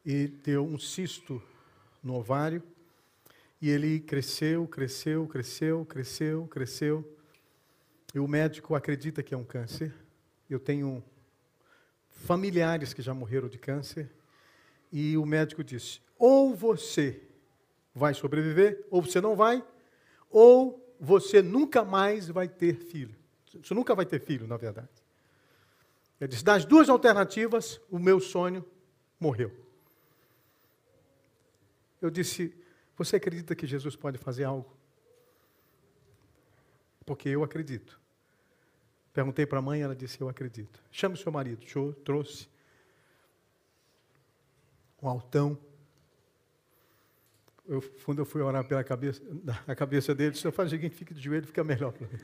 [0.06, 1.42] e deu um cisto
[2.04, 2.62] no ovário
[3.62, 7.14] e ele cresceu, cresceu, cresceu, cresceu, cresceu.
[8.15, 9.93] E o médico acredita que é um câncer.
[10.49, 11.04] Eu tenho
[12.08, 14.10] familiares que já morreram de câncer.
[14.89, 17.21] E o médico disse: ou você
[17.93, 19.62] vai sobreviver, ou você não vai,
[20.30, 23.13] ou você nunca mais vai ter filho.
[23.62, 24.88] Você nunca vai ter filho, na verdade.
[26.21, 28.65] Ele disse: das duas alternativas, o meu sonho
[29.19, 29.51] morreu.
[32.01, 32.56] Eu disse:
[32.95, 34.73] Você acredita que Jesus pode fazer algo?
[37.06, 38.05] Porque eu acredito.
[39.15, 40.84] Perguntei para a mãe, ela disse: Eu acredito.
[40.91, 41.65] Chame o seu marido.
[42.04, 42.49] Trouxe.
[45.01, 45.58] Um altão.
[47.65, 49.23] Eu, quando eu fui orar pela cabeça,
[49.65, 52.19] a cabeça dele, disse: Faz o seguinte, fique de joelho, fica melhor para mim.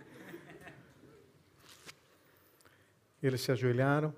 [3.24, 4.14] Eles se ajoelharam,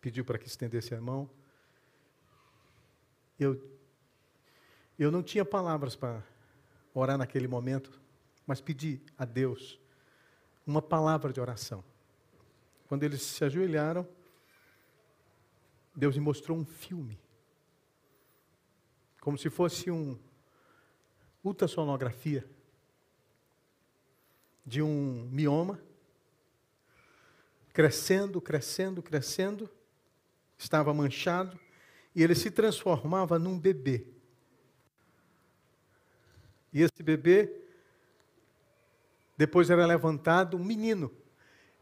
[0.00, 1.30] pediu para que estendesse a mão.
[3.38, 3.62] Eu,
[4.98, 6.24] eu não tinha palavras para
[6.92, 8.00] orar naquele momento,
[8.44, 9.78] mas pedi a Deus
[10.66, 11.84] uma palavra de oração.
[12.88, 14.06] Quando eles se ajoelharam,
[15.94, 17.18] Deus me mostrou um filme.
[19.20, 20.18] Como se fosse um
[21.42, 22.48] ultrassonografia
[24.64, 25.80] de um mioma
[27.72, 29.68] crescendo, crescendo, crescendo,
[30.56, 31.58] estava manchado
[32.14, 34.06] e ele se transformava num bebê.
[36.72, 37.63] E esse bebê
[39.36, 41.10] depois era levantado um menino.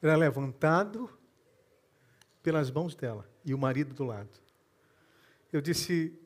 [0.00, 1.08] Era levantado
[2.42, 4.30] pelas mãos dela e o marido do lado.
[5.52, 6.18] Eu disse: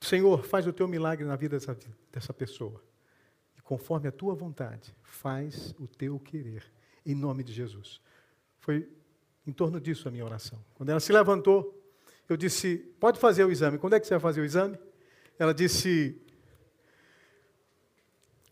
[0.00, 1.76] Senhor, faz o teu milagre na vida dessa,
[2.12, 2.82] dessa pessoa.
[3.56, 6.70] E conforme a tua vontade, faz o teu querer.
[7.06, 8.00] Em nome de Jesus.
[8.58, 8.90] Foi
[9.46, 10.62] em torno disso a minha oração.
[10.74, 11.82] Quando ela se levantou,
[12.28, 13.78] eu disse: Pode fazer o exame.
[13.78, 14.78] Quando é que você vai fazer o exame?
[15.38, 16.20] Ela disse: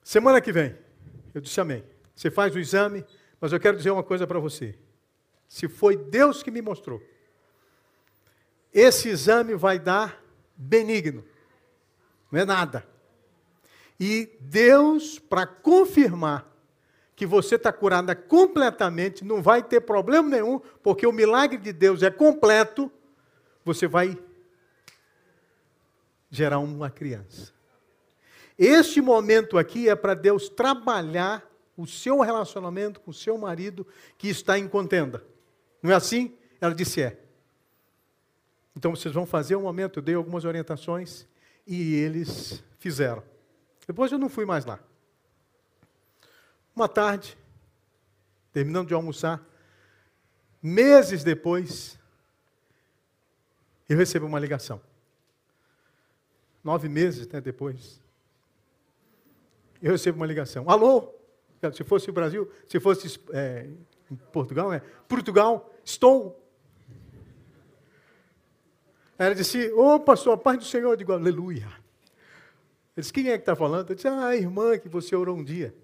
[0.02, 0.76] Semana que vem.
[1.34, 1.84] Eu disse: Amém.
[2.14, 3.04] Você faz o exame,
[3.40, 4.78] mas eu quero dizer uma coisa para você.
[5.48, 7.02] Se foi Deus que me mostrou,
[8.72, 10.22] esse exame vai dar
[10.56, 11.24] benigno.
[12.30, 12.86] Não é nada.
[13.98, 16.50] E Deus, para confirmar
[17.14, 22.02] que você está curada completamente, não vai ter problema nenhum, porque o milagre de Deus
[22.02, 22.90] é completo,
[23.64, 24.18] você vai
[26.30, 27.52] gerar uma criança.
[28.58, 31.44] Este momento aqui é para Deus trabalhar
[31.76, 33.86] o seu relacionamento com o seu marido
[34.18, 35.24] que está em contenda.
[35.82, 36.36] Não é assim?
[36.60, 37.18] Ela disse: é.
[38.76, 41.26] Então vocês vão fazer um momento, eu dei algumas orientações
[41.66, 43.22] e eles fizeram.
[43.86, 44.78] Depois eu não fui mais lá.
[46.74, 47.36] Uma tarde,
[48.52, 49.44] terminando de almoçar,
[50.62, 51.98] meses depois,
[53.88, 54.80] eu recebo uma ligação.
[56.64, 58.01] Nove meses né, depois,
[59.82, 60.70] eu recebo uma ligação.
[60.70, 61.12] Alô?
[61.74, 63.68] Se fosse o Brasil, se fosse é,
[64.32, 66.40] Portugal, é Portugal, estou.
[69.18, 70.90] Ela disse, ô oh, pastor, a paz do Senhor.
[70.90, 71.66] Eu digo, aleluia.
[72.94, 73.90] Ele disse, quem é que está falando?
[73.90, 75.74] Eu disse, ah, a irmã que você orou um dia.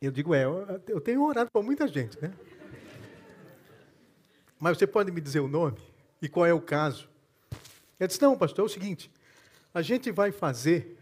[0.00, 0.44] Eu digo, é,
[0.88, 2.32] eu tenho orado para muita gente, né?
[4.58, 5.78] Mas você pode me dizer o nome
[6.20, 7.08] e qual é o caso?
[7.98, 9.10] Ele disse, não, pastor, é o seguinte,
[9.74, 10.98] a gente vai fazer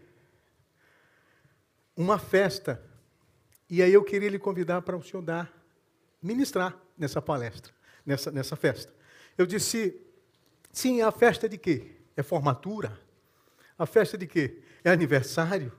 [2.01, 2.83] uma festa,
[3.69, 5.51] e aí eu queria lhe convidar para o senhor dar,
[6.21, 7.73] ministrar nessa palestra,
[8.05, 8.93] nessa, nessa festa.
[9.37, 9.99] Eu disse,
[10.71, 11.95] sim, a festa de quê?
[12.15, 12.99] É formatura?
[13.77, 14.61] A festa de quê?
[14.83, 15.71] É aniversário?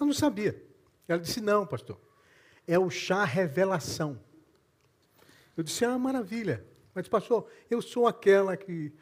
[0.00, 0.60] Eu não sabia.
[1.06, 1.98] Ela disse, não, pastor
[2.68, 4.20] é o chá revelação.
[5.56, 6.64] Eu disse, ah, maravilha.
[6.94, 8.92] Mas, pastor, eu sou aquela que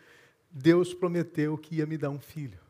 [0.49, 2.61] Deus prometeu que ia me dar um filho.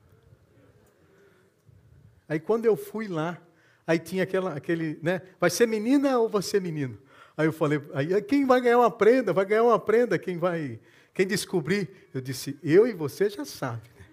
[2.28, 3.40] Aí quando eu fui lá,
[3.86, 5.22] aí tinha aquela, aquele, né?
[5.38, 6.98] Vai ser menina ou vai ser menino?
[7.36, 9.32] Aí eu falei, aí quem vai ganhar uma prenda?
[9.32, 10.80] Vai ganhar uma prenda, quem vai,
[11.12, 12.08] quem descobrir?
[12.12, 13.88] Eu disse, eu e você já sabe.
[13.98, 14.06] Né?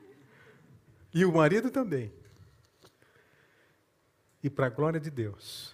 [1.13, 2.12] E o marido também.
[4.43, 5.73] E para a glória de Deus,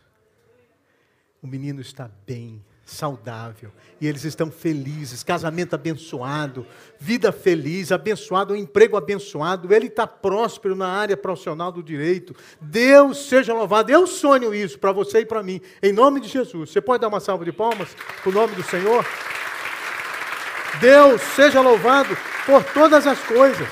[1.42, 3.72] o menino está bem, saudável,
[4.02, 6.66] e eles estão felizes, casamento abençoado,
[7.00, 12.36] vida feliz, abençoado, um emprego abençoado, ele está próspero na área profissional do direito.
[12.60, 13.92] Deus seja louvado.
[13.92, 16.72] Eu sonho isso para você e para mim, em nome de Jesus.
[16.72, 17.90] Você pode dar uma salva de palmas
[18.22, 19.06] para o nome do Senhor?
[20.80, 23.68] Deus seja louvado por todas as coisas.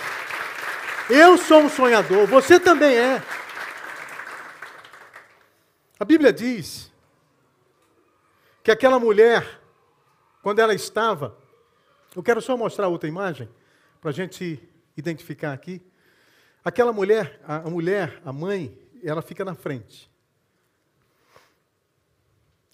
[1.10, 3.24] Eu sou um sonhador, você também é.
[6.00, 6.87] A Bíblia diz
[8.68, 9.62] que aquela mulher,
[10.44, 11.38] quando ela estava,
[12.14, 13.50] eu quero só mostrar outra imagem,
[14.02, 14.62] para a gente
[14.98, 15.82] identificar aqui.
[16.66, 20.12] Aquela mulher, a, mulher, a mãe, ela fica na frente.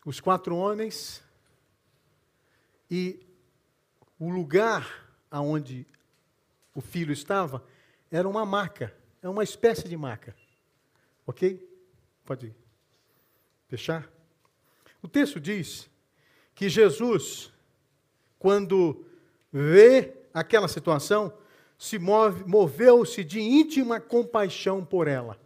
[0.04, 1.24] Os quatro homens
[2.90, 3.24] e
[4.18, 5.86] o lugar aonde
[6.74, 7.64] o filho estava
[8.10, 10.36] era uma maca, é uma espécie de maca.
[11.28, 11.64] Ok?
[12.26, 12.52] Pode
[13.68, 14.12] fechar?
[15.04, 15.90] O texto diz
[16.56, 17.52] que Jesus,
[18.40, 19.06] quando
[19.52, 21.34] vê aquela situação,
[21.78, 25.38] se move, moveu-se de íntima compaixão por ela.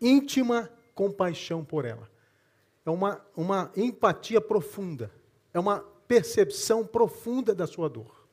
[0.00, 2.10] Íntima compaixão por ela.
[2.86, 5.12] É uma, uma empatia profunda.
[5.52, 8.26] É uma percepção profunda da sua dor.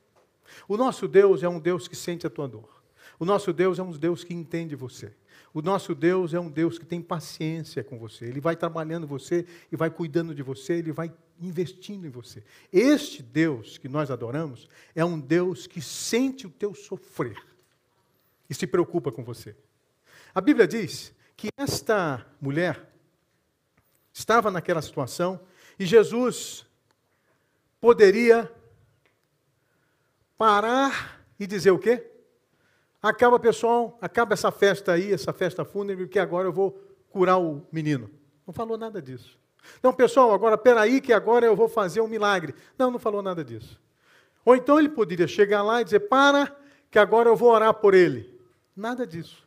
[0.66, 2.81] O nosso Deus é um Deus que sente a tua dor.
[3.18, 5.12] O nosso Deus é um Deus que entende você.
[5.54, 8.24] O nosso Deus é um Deus que tem paciência com você.
[8.24, 12.42] Ele vai trabalhando você e vai cuidando de você, ele vai investindo em você.
[12.72, 17.36] Este Deus que nós adoramos é um Deus que sente o teu sofrer
[18.48, 19.54] e se preocupa com você.
[20.34, 22.90] A Bíblia diz que esta mulher
[24.12, 25.40] estava naquela situação
[25.78, 26.66] e Jesus
[27.80, 28.50] poderia
[30.38, 32.11] parar e dizer o quê?
[33.02, 36.80] Acaba, pessoal, acaba essa festa aí, essa festa fúnebre, que agora eu vou
[37.10, 38.08] curar o menino.
[38.46, 39.36] Não falou nada disso.
[39.82, 42.54] Não, pessoal, agora peraí que agora eu vou fazer um milagre.
[42.78, 43.80] Não, não falou nada disso.
[44.44, 46.56] Ou então ele poderia chegar lá e dizer, para,
[46.92, 48.38] que agora eu vou orar por ele.
[48.76, 49.42] Nada disso.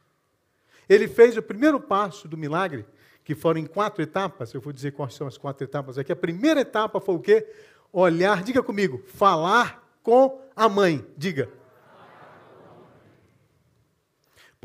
[0.89, 2.85] Ele fez o primeiro passo do milagre,
[3.23, 4.53] que foram em quatro etapas.
[4.53, 6.11] Eu vou dizer quais são as quatro etapas aqui.
[6.11, 7.47] A primeira etapa foi o quê?
[7.91, 11.05] Olhar, diga comigo, falar com a mãe.
[11.17, 11.49] Diga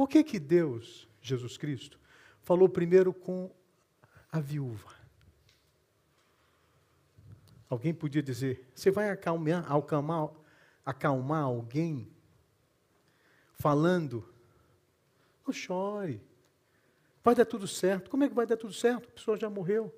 [0.01, 2.01] Por que, que Deus, Jesus Cristo,
[2.41, 3.51] falou primeiro com
[4.33, 4.95] a viúva?
[7.69, 10.31] Alguém podia dizer: você vai acalmar, acalmar,
[10.87, 12.11] acalmar alguém
[13.53, 14.27] falando,
[15.47, 16.23] não chore,
[17.23, 18.09] vai dar tudo certo.
[18.09, 19.07] Como é que vai dar tudo certo?
[19.07, 19.95] A pessoa já morreu.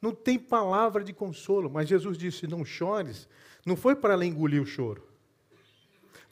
[0.00, 3.28] Não tem palavra de consolo, mas Jesus disse: não chores.
[3.66, 5.13] Não foi para ela engolir o choro.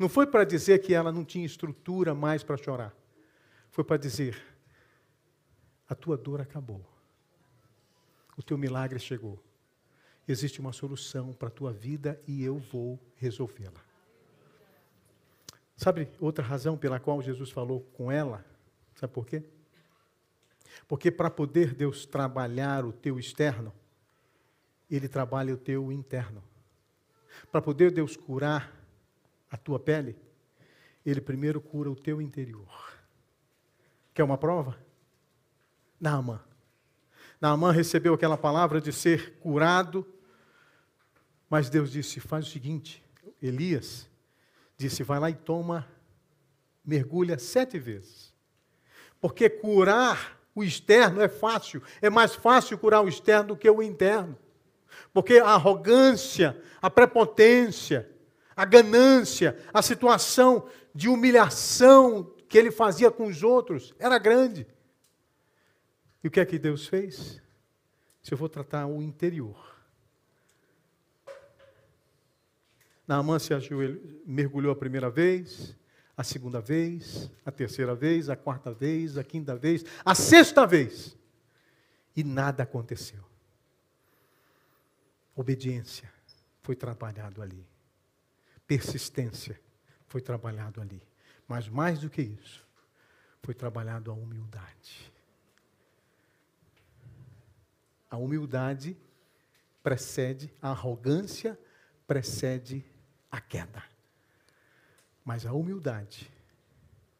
[0.02, 2.92] Não foi para dizer que ela não tinha estrutura mais para chorar.
[3.70, 4.36] Foi para dizer:
[5.88, 6.84] a tua dor acabou.
[8.36, 9.40] O teu milagre chegou.
[10.26, 13.80] Existe uma solução para a tua vida e eu vou resolvê-la.
[15.76, 18.44] Sabe outra razão pela qual Jesus falou com ela?
[18.96, 19.44] Sabe por quê?
[20.88, 23.72] Porque para poder Deus trabalhar o teu externo,
[24.90, 26.42] Ele trabalha o teu interno.
[27.52, 28.81] Para poder Deus curar
[29.52, 30.16] a tua pele,
[31.04, 32.94] Ele primeiro cura o teu interior.
[34.14, 34.78] Quer uma prova?
[36.00, 36.40] Naamã.
[37.38, 40.06] Naamã recebeu aquela palavra de ser curado,
[41.50, 43.04] mas Deus disse: faz o seguinte,
[43.42, 44.08] Elias
[44.76, 45.86] disse: vai lá e toma,
[46.82, 48.32] mergulha sete vezes.
[49.20, 53.82] Porque curar o externo é fácil, é mais fácil curar o externo do que o
[53.82, 54.38] interno.
[55.12, 58.11] Porque a arrogância, a prepotência,
[58.62, 64.64] a ganância, a situação de humilhação que ele fazia com os outros era grande.
[66.22, 67.42] E o que é que Deus fez?
[68.22, 69.76] Se eu vou tratar o interior.
[73.04, 75.76] Naamã se ajoelhou, mergulhou a primeira vez,
[76.16, 81.16] a segunda vez, a terceira vez, a quarta vez, a quinta vez, a sexta vez.
[82.14, 83.24] E nada aconteceu.
[85.34, 86.08] Obediência
[86.62, 87.71] foi trabalhado ali.
[88.72, 89.60] Persistência
[90.08, 91.06] foi trabalhado ali.
[91.46, 92.66] Mas mais do que isso,
[93.42, 95.12] foi trabalhado a humildade.
[98.10, 98.96] A humildade
[99.82, 101.58] precede, a arrogância
[102.06, 102.82] precede
[103.30, 103.84] a queda.
[105.22, 106.32] Mas a humildade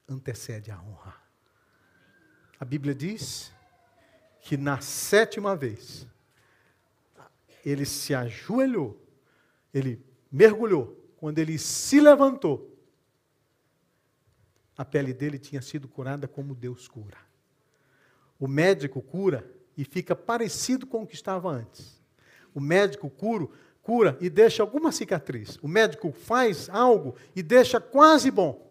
[0.09, 1.15] antecede a honra.
[2.59, 3.53] A Bíblia diz
[4.41, 6.07] que na sétima vez,
[7.63, 8.99] ele se ajoelhou,
[9.75, 11.02] ele mergulhou.
[11.23, 12.77] Quando ele se levantou,
[14.77, 17.17] a pele dele tinha sido curada como Deus cura.
[18.41, 22.03] O médico cura e fica parecido com o que estava antes.
[22.53, 23.47] O médico cura,
[23.83, 25.61] cura e deixa alguma cicatriz.
[25.63, 28.69] O médico faz algo e deixa quase bom.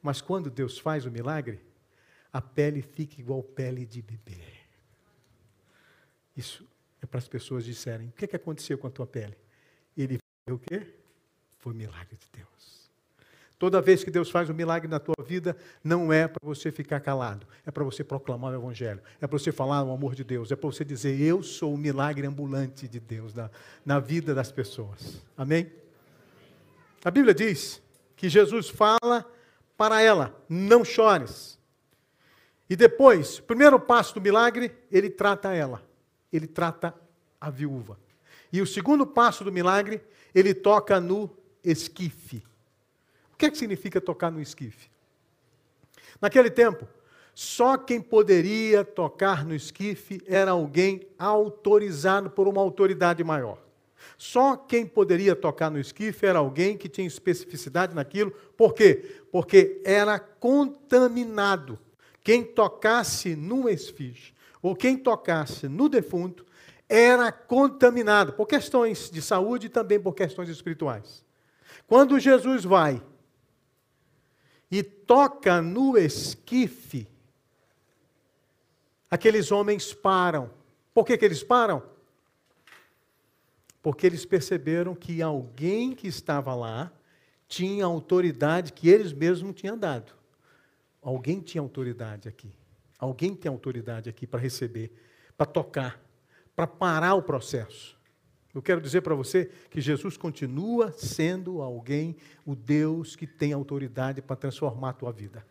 [0.00, 1.60] Mas quando Deus faz o milagre,
[2.32, 4.40] a pele fica igual pele de bebê.
[6.36, 6.64] Isso
[7.02, 9.36] é para as pessoas disserem: o que, que aconteceu com a tua pele?
[9.96, 10.18] Ele
[10.50, 10.86] o quê?
[11.58, 12.90] Foi milagre de Deus.
[13.58, 16.98] Toda vez que Deus faz um milagre na tua vida, não é para você ficar
[16.98, 20.50] calado, é para você proclamar o Evangelho, é para você falar o amor de Deus,
[20.50, 23.50] é para você dizer: Eu sou o milagre ambulante de Deus na,
[23.84, 25.22] na vida das pessoas.
[25.36, 25.70] Amém?
[27.04, 27.80] A Bíblia diz
[28.16, 29.24] que Jesus fala
[29.76, 31.58] para ela: Não chores.
[32.68, 35.82] E depois, primeiro passo do milagre, ele trata ela,
[36.32, 36.94] ele trata
[37.40, 37.98] a viúva.
[38.52, 40.02] E o segundo passo do milagre,
[40.34, 41.30] ele toca no
[41.62, 42.42] esquife
[43.42, 44.88] que, que significa tocar no esquife?
[46.20, 46.86] Naquele tempo,
[47.34, 53.58] só quem poderia tocar no esquife era alguém autorizado por uma autoridade maior.
[54.16, 58.30] Só quem poderia tocar no esquife era alguém que tinha especificidade naquilo.
[58.56, 59.22] Por quê?
[59.32, 61.78] Porque era contaminado.
[62.22, 64.32] Quem tocasse no esfinge,
[64.62, 66.46] ou quem tocasse no defunto,
[66.88, 71.24] era contaminado por questões de saúde e também por questões espirituais.
[71.86, 73.02] Quando Jesus vai
[74.70, 77.08] e toca no esquife,
[79.10, 80.50] aqueles homens param.
[80.94, 81.82] Por que, que eles param?
[83.82, 86.92] Porque eles perceberam que alguém que estava lá
[87.48, 90.12] tinha autoridade que eles mesmos tinham dado.
[91.02, 92.61] Alguém tinha autoridade aqui.
[93.02, 94.92] Alguém tem autoridade aqui para receber,
[95.36, 96.00] para tocar,
[96.54, 97.98] para parar o processo.
[98.54, 102.14] Eu quero dizer para você que Jesus continua sendo alguém,
[102.46, 105.44] o Deus que tem autoridade para transformar a tua vida.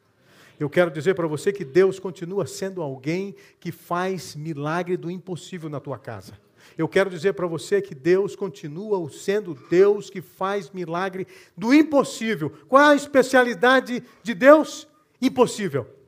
[0.58, 5.70] Eu quero dizer para você que Deus continua sendo alguém que faz milagre do impossível
[5.70, 6.40] na tua casa.
[6.78, 11.28] Eu quero dizer para você que Deus continua sendo Deus que faz milagre
[11.58, 12.50] do impossível.
[12.70, 14.88] Qual a especialidade de Deus?
[15.22, 16.00] Impossível.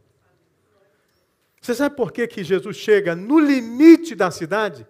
[1.64, 4.86] Você sabe por que, que Jesus chega no limite da cidade?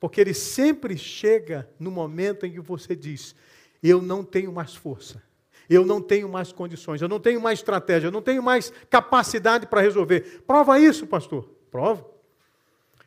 [0.00, 3.36] Porque ele sempre chega no momento em que você diz:
[3.82, 5.22] Eu não tenho mais força,
[5.68, 9.66] Eu não tenho mais condições, eu não tenho mais estratégia, eu não tenho mais capacidade
[9.66, 10.42] para resolver.
[10.46, 11.44] Prova isso, pastor.
[11.70, 12.06] Prova.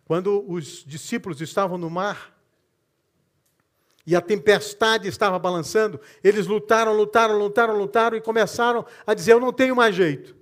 [0.05, 2.38] Quando os discípulos estavam no mar
[4.05, 9.39] e a tempestade estava balançando, eles lutaram, lutaram, lutaram, lutaram e começaram a dizer: Eu
[9.39, 10.38] não tenho mais jeito.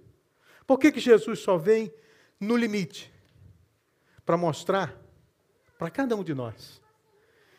[0.66, 1.90] Por que, que Jesus só vem
[2.40, 3.12] no limite?
[4.26, 4.96] Para mostrar
[5.78, 6.82] para cada um de nós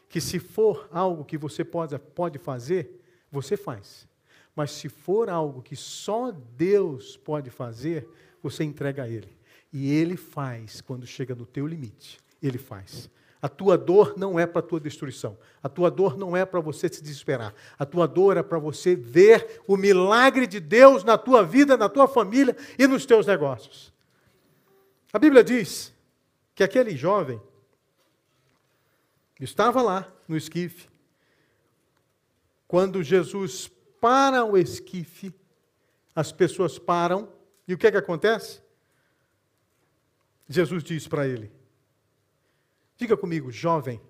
[0.08, 3.00] que se for algo que você pode, pode fazer,
[3.30, 4.08] você faz.
[4.56, 8.08] Mas se for algo que só Deus pode fazer,
[8.42, 9.36] você entrega a Ele.
[9.72, 12.18] E Ele faz quando chega no teu limite.
[12.42, 13.10] Ele faz.
[13.40, 15.38] A tua dor não é para a tua destruição.
[15.62, 17.54] A tua dor não é para você se desesperar.
[17.78, 21.88] A tua dor é para você ver o milagre de Deus na tua vida, na
[21.88, 23.92] tua família e nos teus negócios.
[25.12, 25.92] A Bíblia diz
[26.54, 27.40] que aquele jovem
[29.40, 30.88] estava lá no esquife.
[32.66, 35.34] Quando Jesus para o esquife,
[36.14, 37.32] as pessoas param,
[37.66, 38.60] e o que é que acontece?
[40.48, 41.50] Jesus diz para ele:
[42.96, 44.00] Diga comigo, jovem.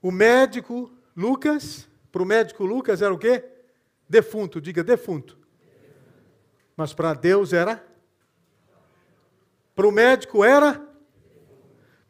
[0.00, 3.44] O médico Lucas, para o médico Lucas era o quê?
[4.08, 5.38] Defunto, diga defunto.
[6.76, 7.85] Mas para Deus era?
[9.76, 10.84] Para o médico era?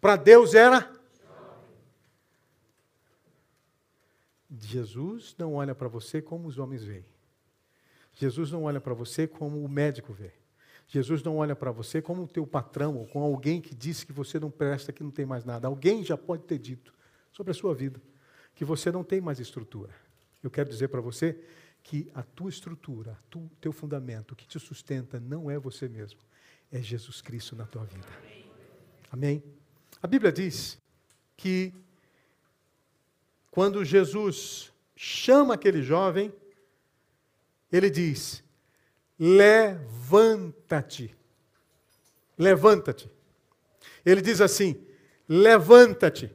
[0.00, 0.88] Para Deus era?
[4.48, 7.04] Jesus não olha para você como os homens veem.
[8.14, 10.32] Jesus não olha para você como o médico vê.
[10.86, 14.12] Jesus não olha para você como o teu patrão ou com alguém que disse que
[14.12, 15.66] você não presta, que não tem mais nada.
[15.66, 16.94] Alguém já pode ter dito
[17.32, 18.00] sobre a sua vida
[18.54, 19.92] que você não tem mais estrutura.
[20.42, 21.38] Eu quero dizer para você
[21.82, 26.20] que a tua estrutura, o teu fundamento, o que te sustenta não é você mesmo,
[26.72, 28.06] é Jesus Cristo na tua vida.
[29.10, 29.42] Amém?
[30.02, 30.78] A Bíblia diz
[31.36, 31.72] que
[33.50, 36.32] quando Jesus chama aquele jovem,
[37.72, 38.44] ele diz:
[39.18, 41.16] Levanta-te.
[42.38, 43.10] Levanta-te.
[44.04, 44.84] Ele diz assim:
[45.28, 46.30] Levanta-te.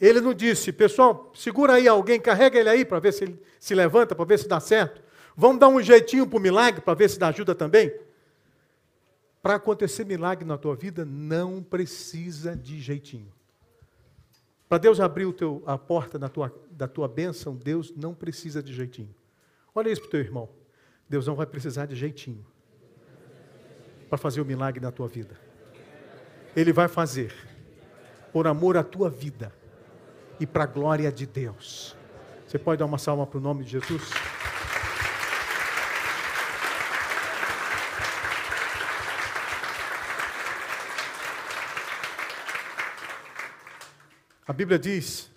[0.00, 3.74] Ele não disse, pessoal, segura aí alguém, carrega ele aí para ver se ele se
[3.74, 5.02] levanta, para ver se dá certo.
[5.36, 7.92] Vamos dar um jeitinho para o milagre, para ver se dá ajuda também.
[9.42, 13.32] Para acontecer milagre na tua vida, não precisa de jeitinho.
[14.68, 18.74] Para Deus abrir teu, a porta da tua, da tua bênção, Deus não precisa de
[18.74, 19.14] jeitinho.
[19.74, 20.48] Olha isso para o teu irmão.
[21.08, 22.44] Deus não vai precisar de jeitinho
[24.08, 25.38] para fazer o milagre na tua vida.
[26.54, 27.34] Ele vai fazer
[28.32, 29.52] por amor à tua vida
[30.38, 31.96] e para a glória de Deus.
[32.46, 34.02] Você pode dar uma salva para o nome de Jesus?
[44.48, 45.30] A Bíblia diz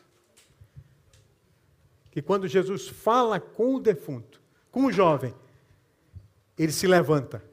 [2.12, 4.42] que quando Jesus fala com o defunto,
[4.72, 5.36] com o jovem,
[6.58, 7.44] ele se levanta.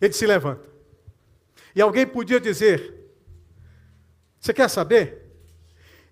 [0.00, 0.68] Ele se levanta.
[1.76, 2.92] E alguém podia dizer:
[4.40, 5.30] Você quer saber?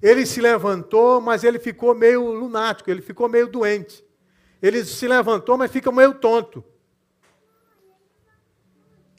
[0.01, 4.05] Ele se levantou, mas ele ficou meio lunático, ele ficou meio doente.
[4.63, 6.65] Ele se levantou, mas fica meio tonto.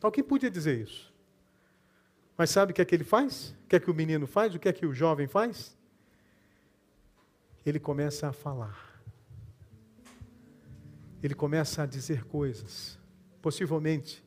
[0.02, 1.13] Alguém podia dizer isso.
[2.38, 3.56] Mas sabe o que é que ele faz?
[3.64, 4.56] O que é que o menino faz?
[4.56, 5.78] O que é que o jovem faz?
[7.66, 9.02] Ele começa a falar.
[11.22, 13.00] Ele começa a dizer coisas,
[13.42, 14.24] possivelmente,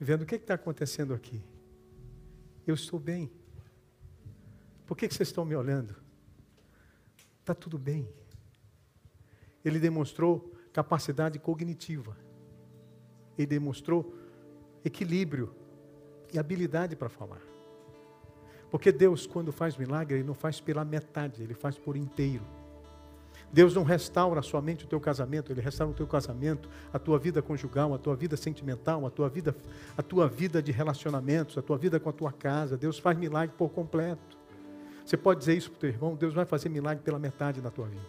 [0.00, 1.40] vendo o que está acontecendo aqui.
[2.66, 3.30] Eu estou bem.
[4.86, 5.94] Por que, que vocês estão me olhando?
[7.40, 8.08] Está tudo bem.
[9.64, 12.16] Ele demonstrou capacidade cognitiva.
[13.38, 14.14] Ele demonstrou
[14.84, 15.54] equilíbrio
[16.34, 17.40] e habilidade para falar.
[18.70, 22.42] Porque Deus, quando faz milagre, Ele não faz pela metade, Ele faz por inteiro.
[23.52, 27.40] Deus não restaura somente o teu casamento, Ele restaura o teu casamento, a tua vida
[27.40, 29.54] conjugal, a tua vida sentimental, a tua vida,
[29.96, 32.76] a tua vida de relacionamentos, a tua vida com a tua casa.
[32.76, 34.36] Deus faz milagre por completo.
[35.06, 36.16] Você pode dizer isso para o teu irmão?
[36.16, 38.02] Deus vai fazer milagre pela metade na tua vida.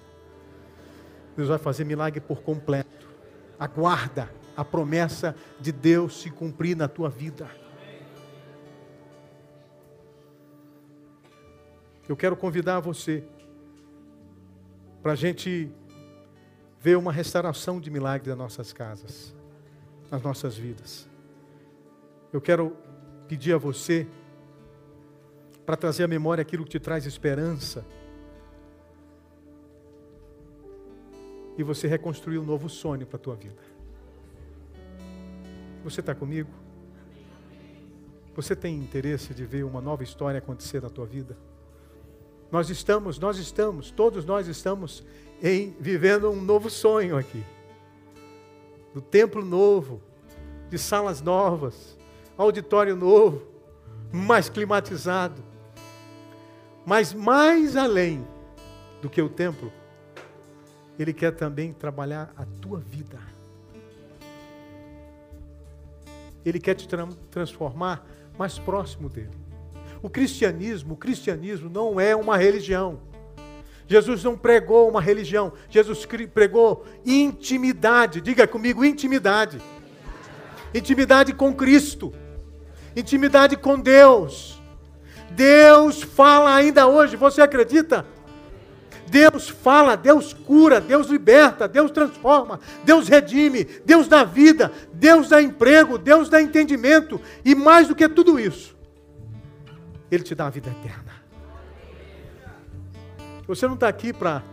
[1.38, 3.07] Deus vai fazer milagre por completo.
[3.59, 7.47] Aguarda a promessa de Deus se cumprir na tua vida.
[12.08, 13.24] Eu quero convidar você
[15.01, 15.72] para a gente
[16.80, 19.34] ver uma restauração de milagre das nossas casas,
[20.12, 21.10] nas nossas vidas.
[22.32, 22.78] Eu quero
[23.28, 24.08] pedir a você
[25.66, 27.84] para trazer à memória aquilo que te traz esperança
[31.58, 33.62] e você reconstruir um novo sonho para a tua vida.
[35.84, 36.51] Você está comigo?
[38.36, 41.36] Você tem interesse de ver uma nova história acontecer na tua vida?
[42.56, 45.03] Nós estamos, nós estamos, todos nós estamos
[45.43, 47.43] em vivendo um novo sonho aqui.
[48.93, 50.01] Do templo novo,
[50.70, 51.97] de salas novas,
[52.38, 53.45] auditório novo,
[54.10, 55.43] mais climatizado.
[56.86, 58.26] Mas mais além
[59.01, 59.70] do que o templo,
[60.97, 63.20] ele quer também trabalhar a tua vida.
[66.45, 69.45] Ele quer te tra transformar mais próximo dele.
[70.02, 73.00] O cristianismo, o cristianismo não é uma religião.
[73.88, 75.54] Jesus não pregou uma religião.
[75.70, 78.22] Jesus pregou intimidade.
[78.22, 79.62] Diga comigo, intimidade.
[80.74, 82.14] Intimidade com Cristo.
[82.96, 84.60] Intimidade com Deus.
[85.32, 87.16] Deus fala ainda hoje.
[87.16, 88.06] Você acredita?
[89.08, 95.41] Deus fala, Deus cura, Deus liberta, Deus transforma, Deus redime, Deus dá vida, Deus dá
[95.41, 98.74] emprego, Deus dá entendimento e mais do que tudo isso,
[100.16, 101.11] Ele te dá a vida eterna.
[103.47, 104.43] Você não está aqui para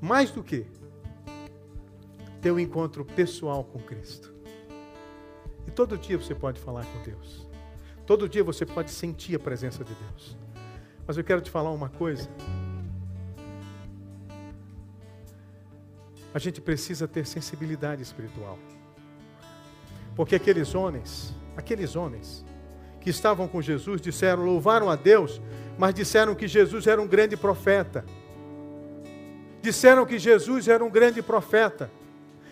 [0.00, 0.66] mais do que
[2.40, 4.32] ter um encontro pessoal com Cristo.
[5.66, 7.48] E todo dia você pode falar com Deus.
[8.06, 10.36] Todo dia você pode sentir a presença de Deus.
[11.06, 12.28] Mas eu quero te falar uma coisa.
[16.34, 18.58] a gente precisa ter sensibilidade espiritual.
[20.16, 22.44] Porque aqueles homens, aqueles homens
[23.02, 25.42] que estavam com Jesus disseram, louvaram a Deus,
[25.76, 28.04] mas disseram que Jesus era um grande profeta.
[29.60, 31.90] Disseram que Jesus era um grande profeta.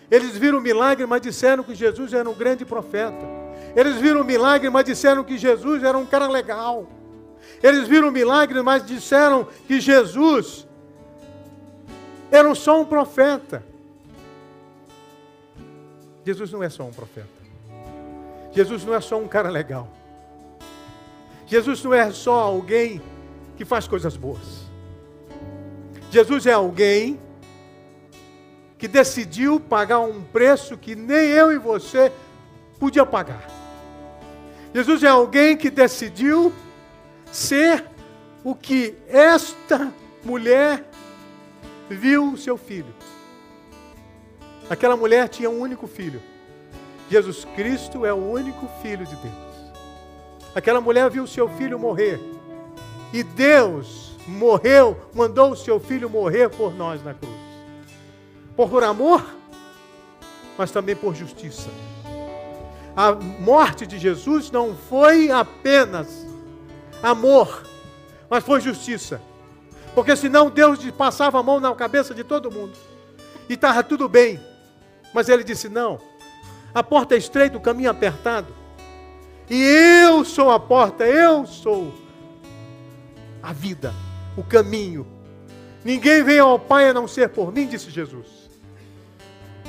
[0.09, 3.25] Eles viram o milagre, mas disseram que Jesus era um grande profeta.
[3.73, 6.85] Eles viram o milagre, mas disseram que Jesus era um cara legal.
[7.63, 10.67] Eles viram o milagre, mas disseram que Jesus
[12.29, 13.63] era só um profeta.
[16.25, 17.41] Jesus não é só um profeta.
[18.51, 20.00] Jesus não é só um cara legal.
[21.51, 23.01] Jesus não é só alguém
[23.57, 24.61] que faz coisas boas.
[26.09, 27.19] Jesus é alguém
[28.77, 32.09] que decidiu pagar um preço que nem eu e você
[32.79, 33.45] podia pagar.
[34.73, 36.53] Jesus é alguém que decidiu
[37.33, 37.83] ser
[38.45, 39.91] o que esta
[40.23, 40.89] mulher
[41.89, 42.95] viu seu filho.
[44.69, 46.21] Aquela mulher tinha um único filho.
[47.09, 49.40] Jesus Cristo é o único filho de Deus.
[50.53, 52.19] Aquela mulher viu seu filho morrer.
[53.13, 57.33] E Deus morreu, mandou o seu filho morrer por nós na cruz.
[58.55, 59.25] Por amor,
[60.57, 61.69] mas também por justiça.
[62.95, 66.27] A morte de Jesus não foi apenas
[67.01, 67.63] amor,
[68.29, 69.21] mas foi justiça.
[69.95, 72.73] Porque senão Deus passava a mão na cabeça de todo mundo.
[73.49, 74.39] E estava tudo bem.
[75.13, 75.99] Mas ele disse: Não,
[76.73, 78.60] a porta é estreita, o caminho é apertado.
[79.53, 81.93] E eu sou a porta, eu sou
[83.43, 83.93] a vida,
[84.37, 85.05] o caminho.
[85.83, 88.49] Ninguém vem ao Pai a não ser por mim, disse Jesus.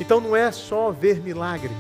[0.01, 1.73] Então não é só ver milagre,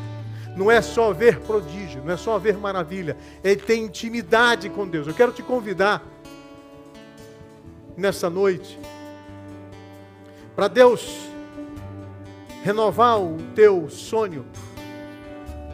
[0.56, 5.06] não é só ver prodígio, não é só ver maravilha, é ter intimidade com Deus.
[5.06, 6.02] Eu quero te convidar
[7.96, 8.80] nessa noite
[10.56, 11.28] para Deus
[12.64, 14.44] renovar o teu sonho.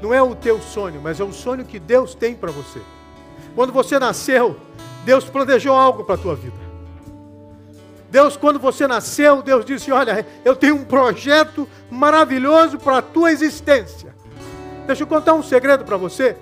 [0.00, 2.80] Não é o teu sonho, mas é o sonho que Deus tem para você.
[3.54, 4.56] Quando você nasceu,
[5.04, 6.56] Deus planejou algo para a tua vida.
[8.10, 13.32] Deus, quando você nasceu, Deus disse: Olha, eu tenho um projeto maravilhoso para a tua
[13.32, 14.14] existência.
[14.86, 16.36] Deixa eu contar um segredo para você.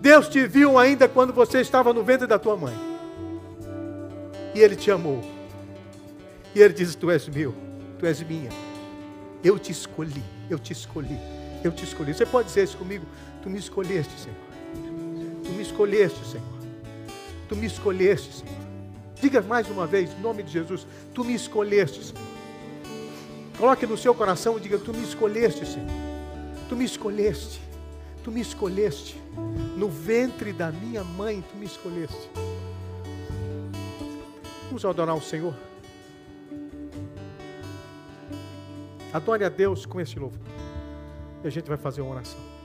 [0.00, 2.74] Deus te viu ainda quando você estava no ventre da tua mãe.
[4.54, 5.22] E Ele te amou.
[6.54, 7.66] E Ele disse: Tu és meu
[7.98, 8.50] tu és minha.
[9.42, 11.18] Eu te escolhi, eu te escolhi,
[11.66, 12.14] eu te escolhi.
[12.14, 13.04] Você pode dizer isso comigo?
[13.42, 14.38] Tu me escolheste, Senhor.
[15.44, 16.46] Tu me escolheste, Senhor.
[17.48, 18.56] Tu me escolheste, Senhor.
[19.20, 22.26] Diga mais uma vez, em nome de Jesus, tu me escolheste, Senhor.
[23.58, 25.88] Coloque no seu coração e diga: Tu me escolheste, Senhor.
[26.68, 27.60] Tu me escolheste.
[28.22, 29.20] Tu me escolheste.
[29.76, 32.28] No ventre da minha mãe, tu me escolheste.
[34.66, 35.54] Vamos adorar o Senhor.
[39.12, 40.55] Adore a Deus com esse louvor.
[41.42, 42.55] E a gente vai fazer uma oração.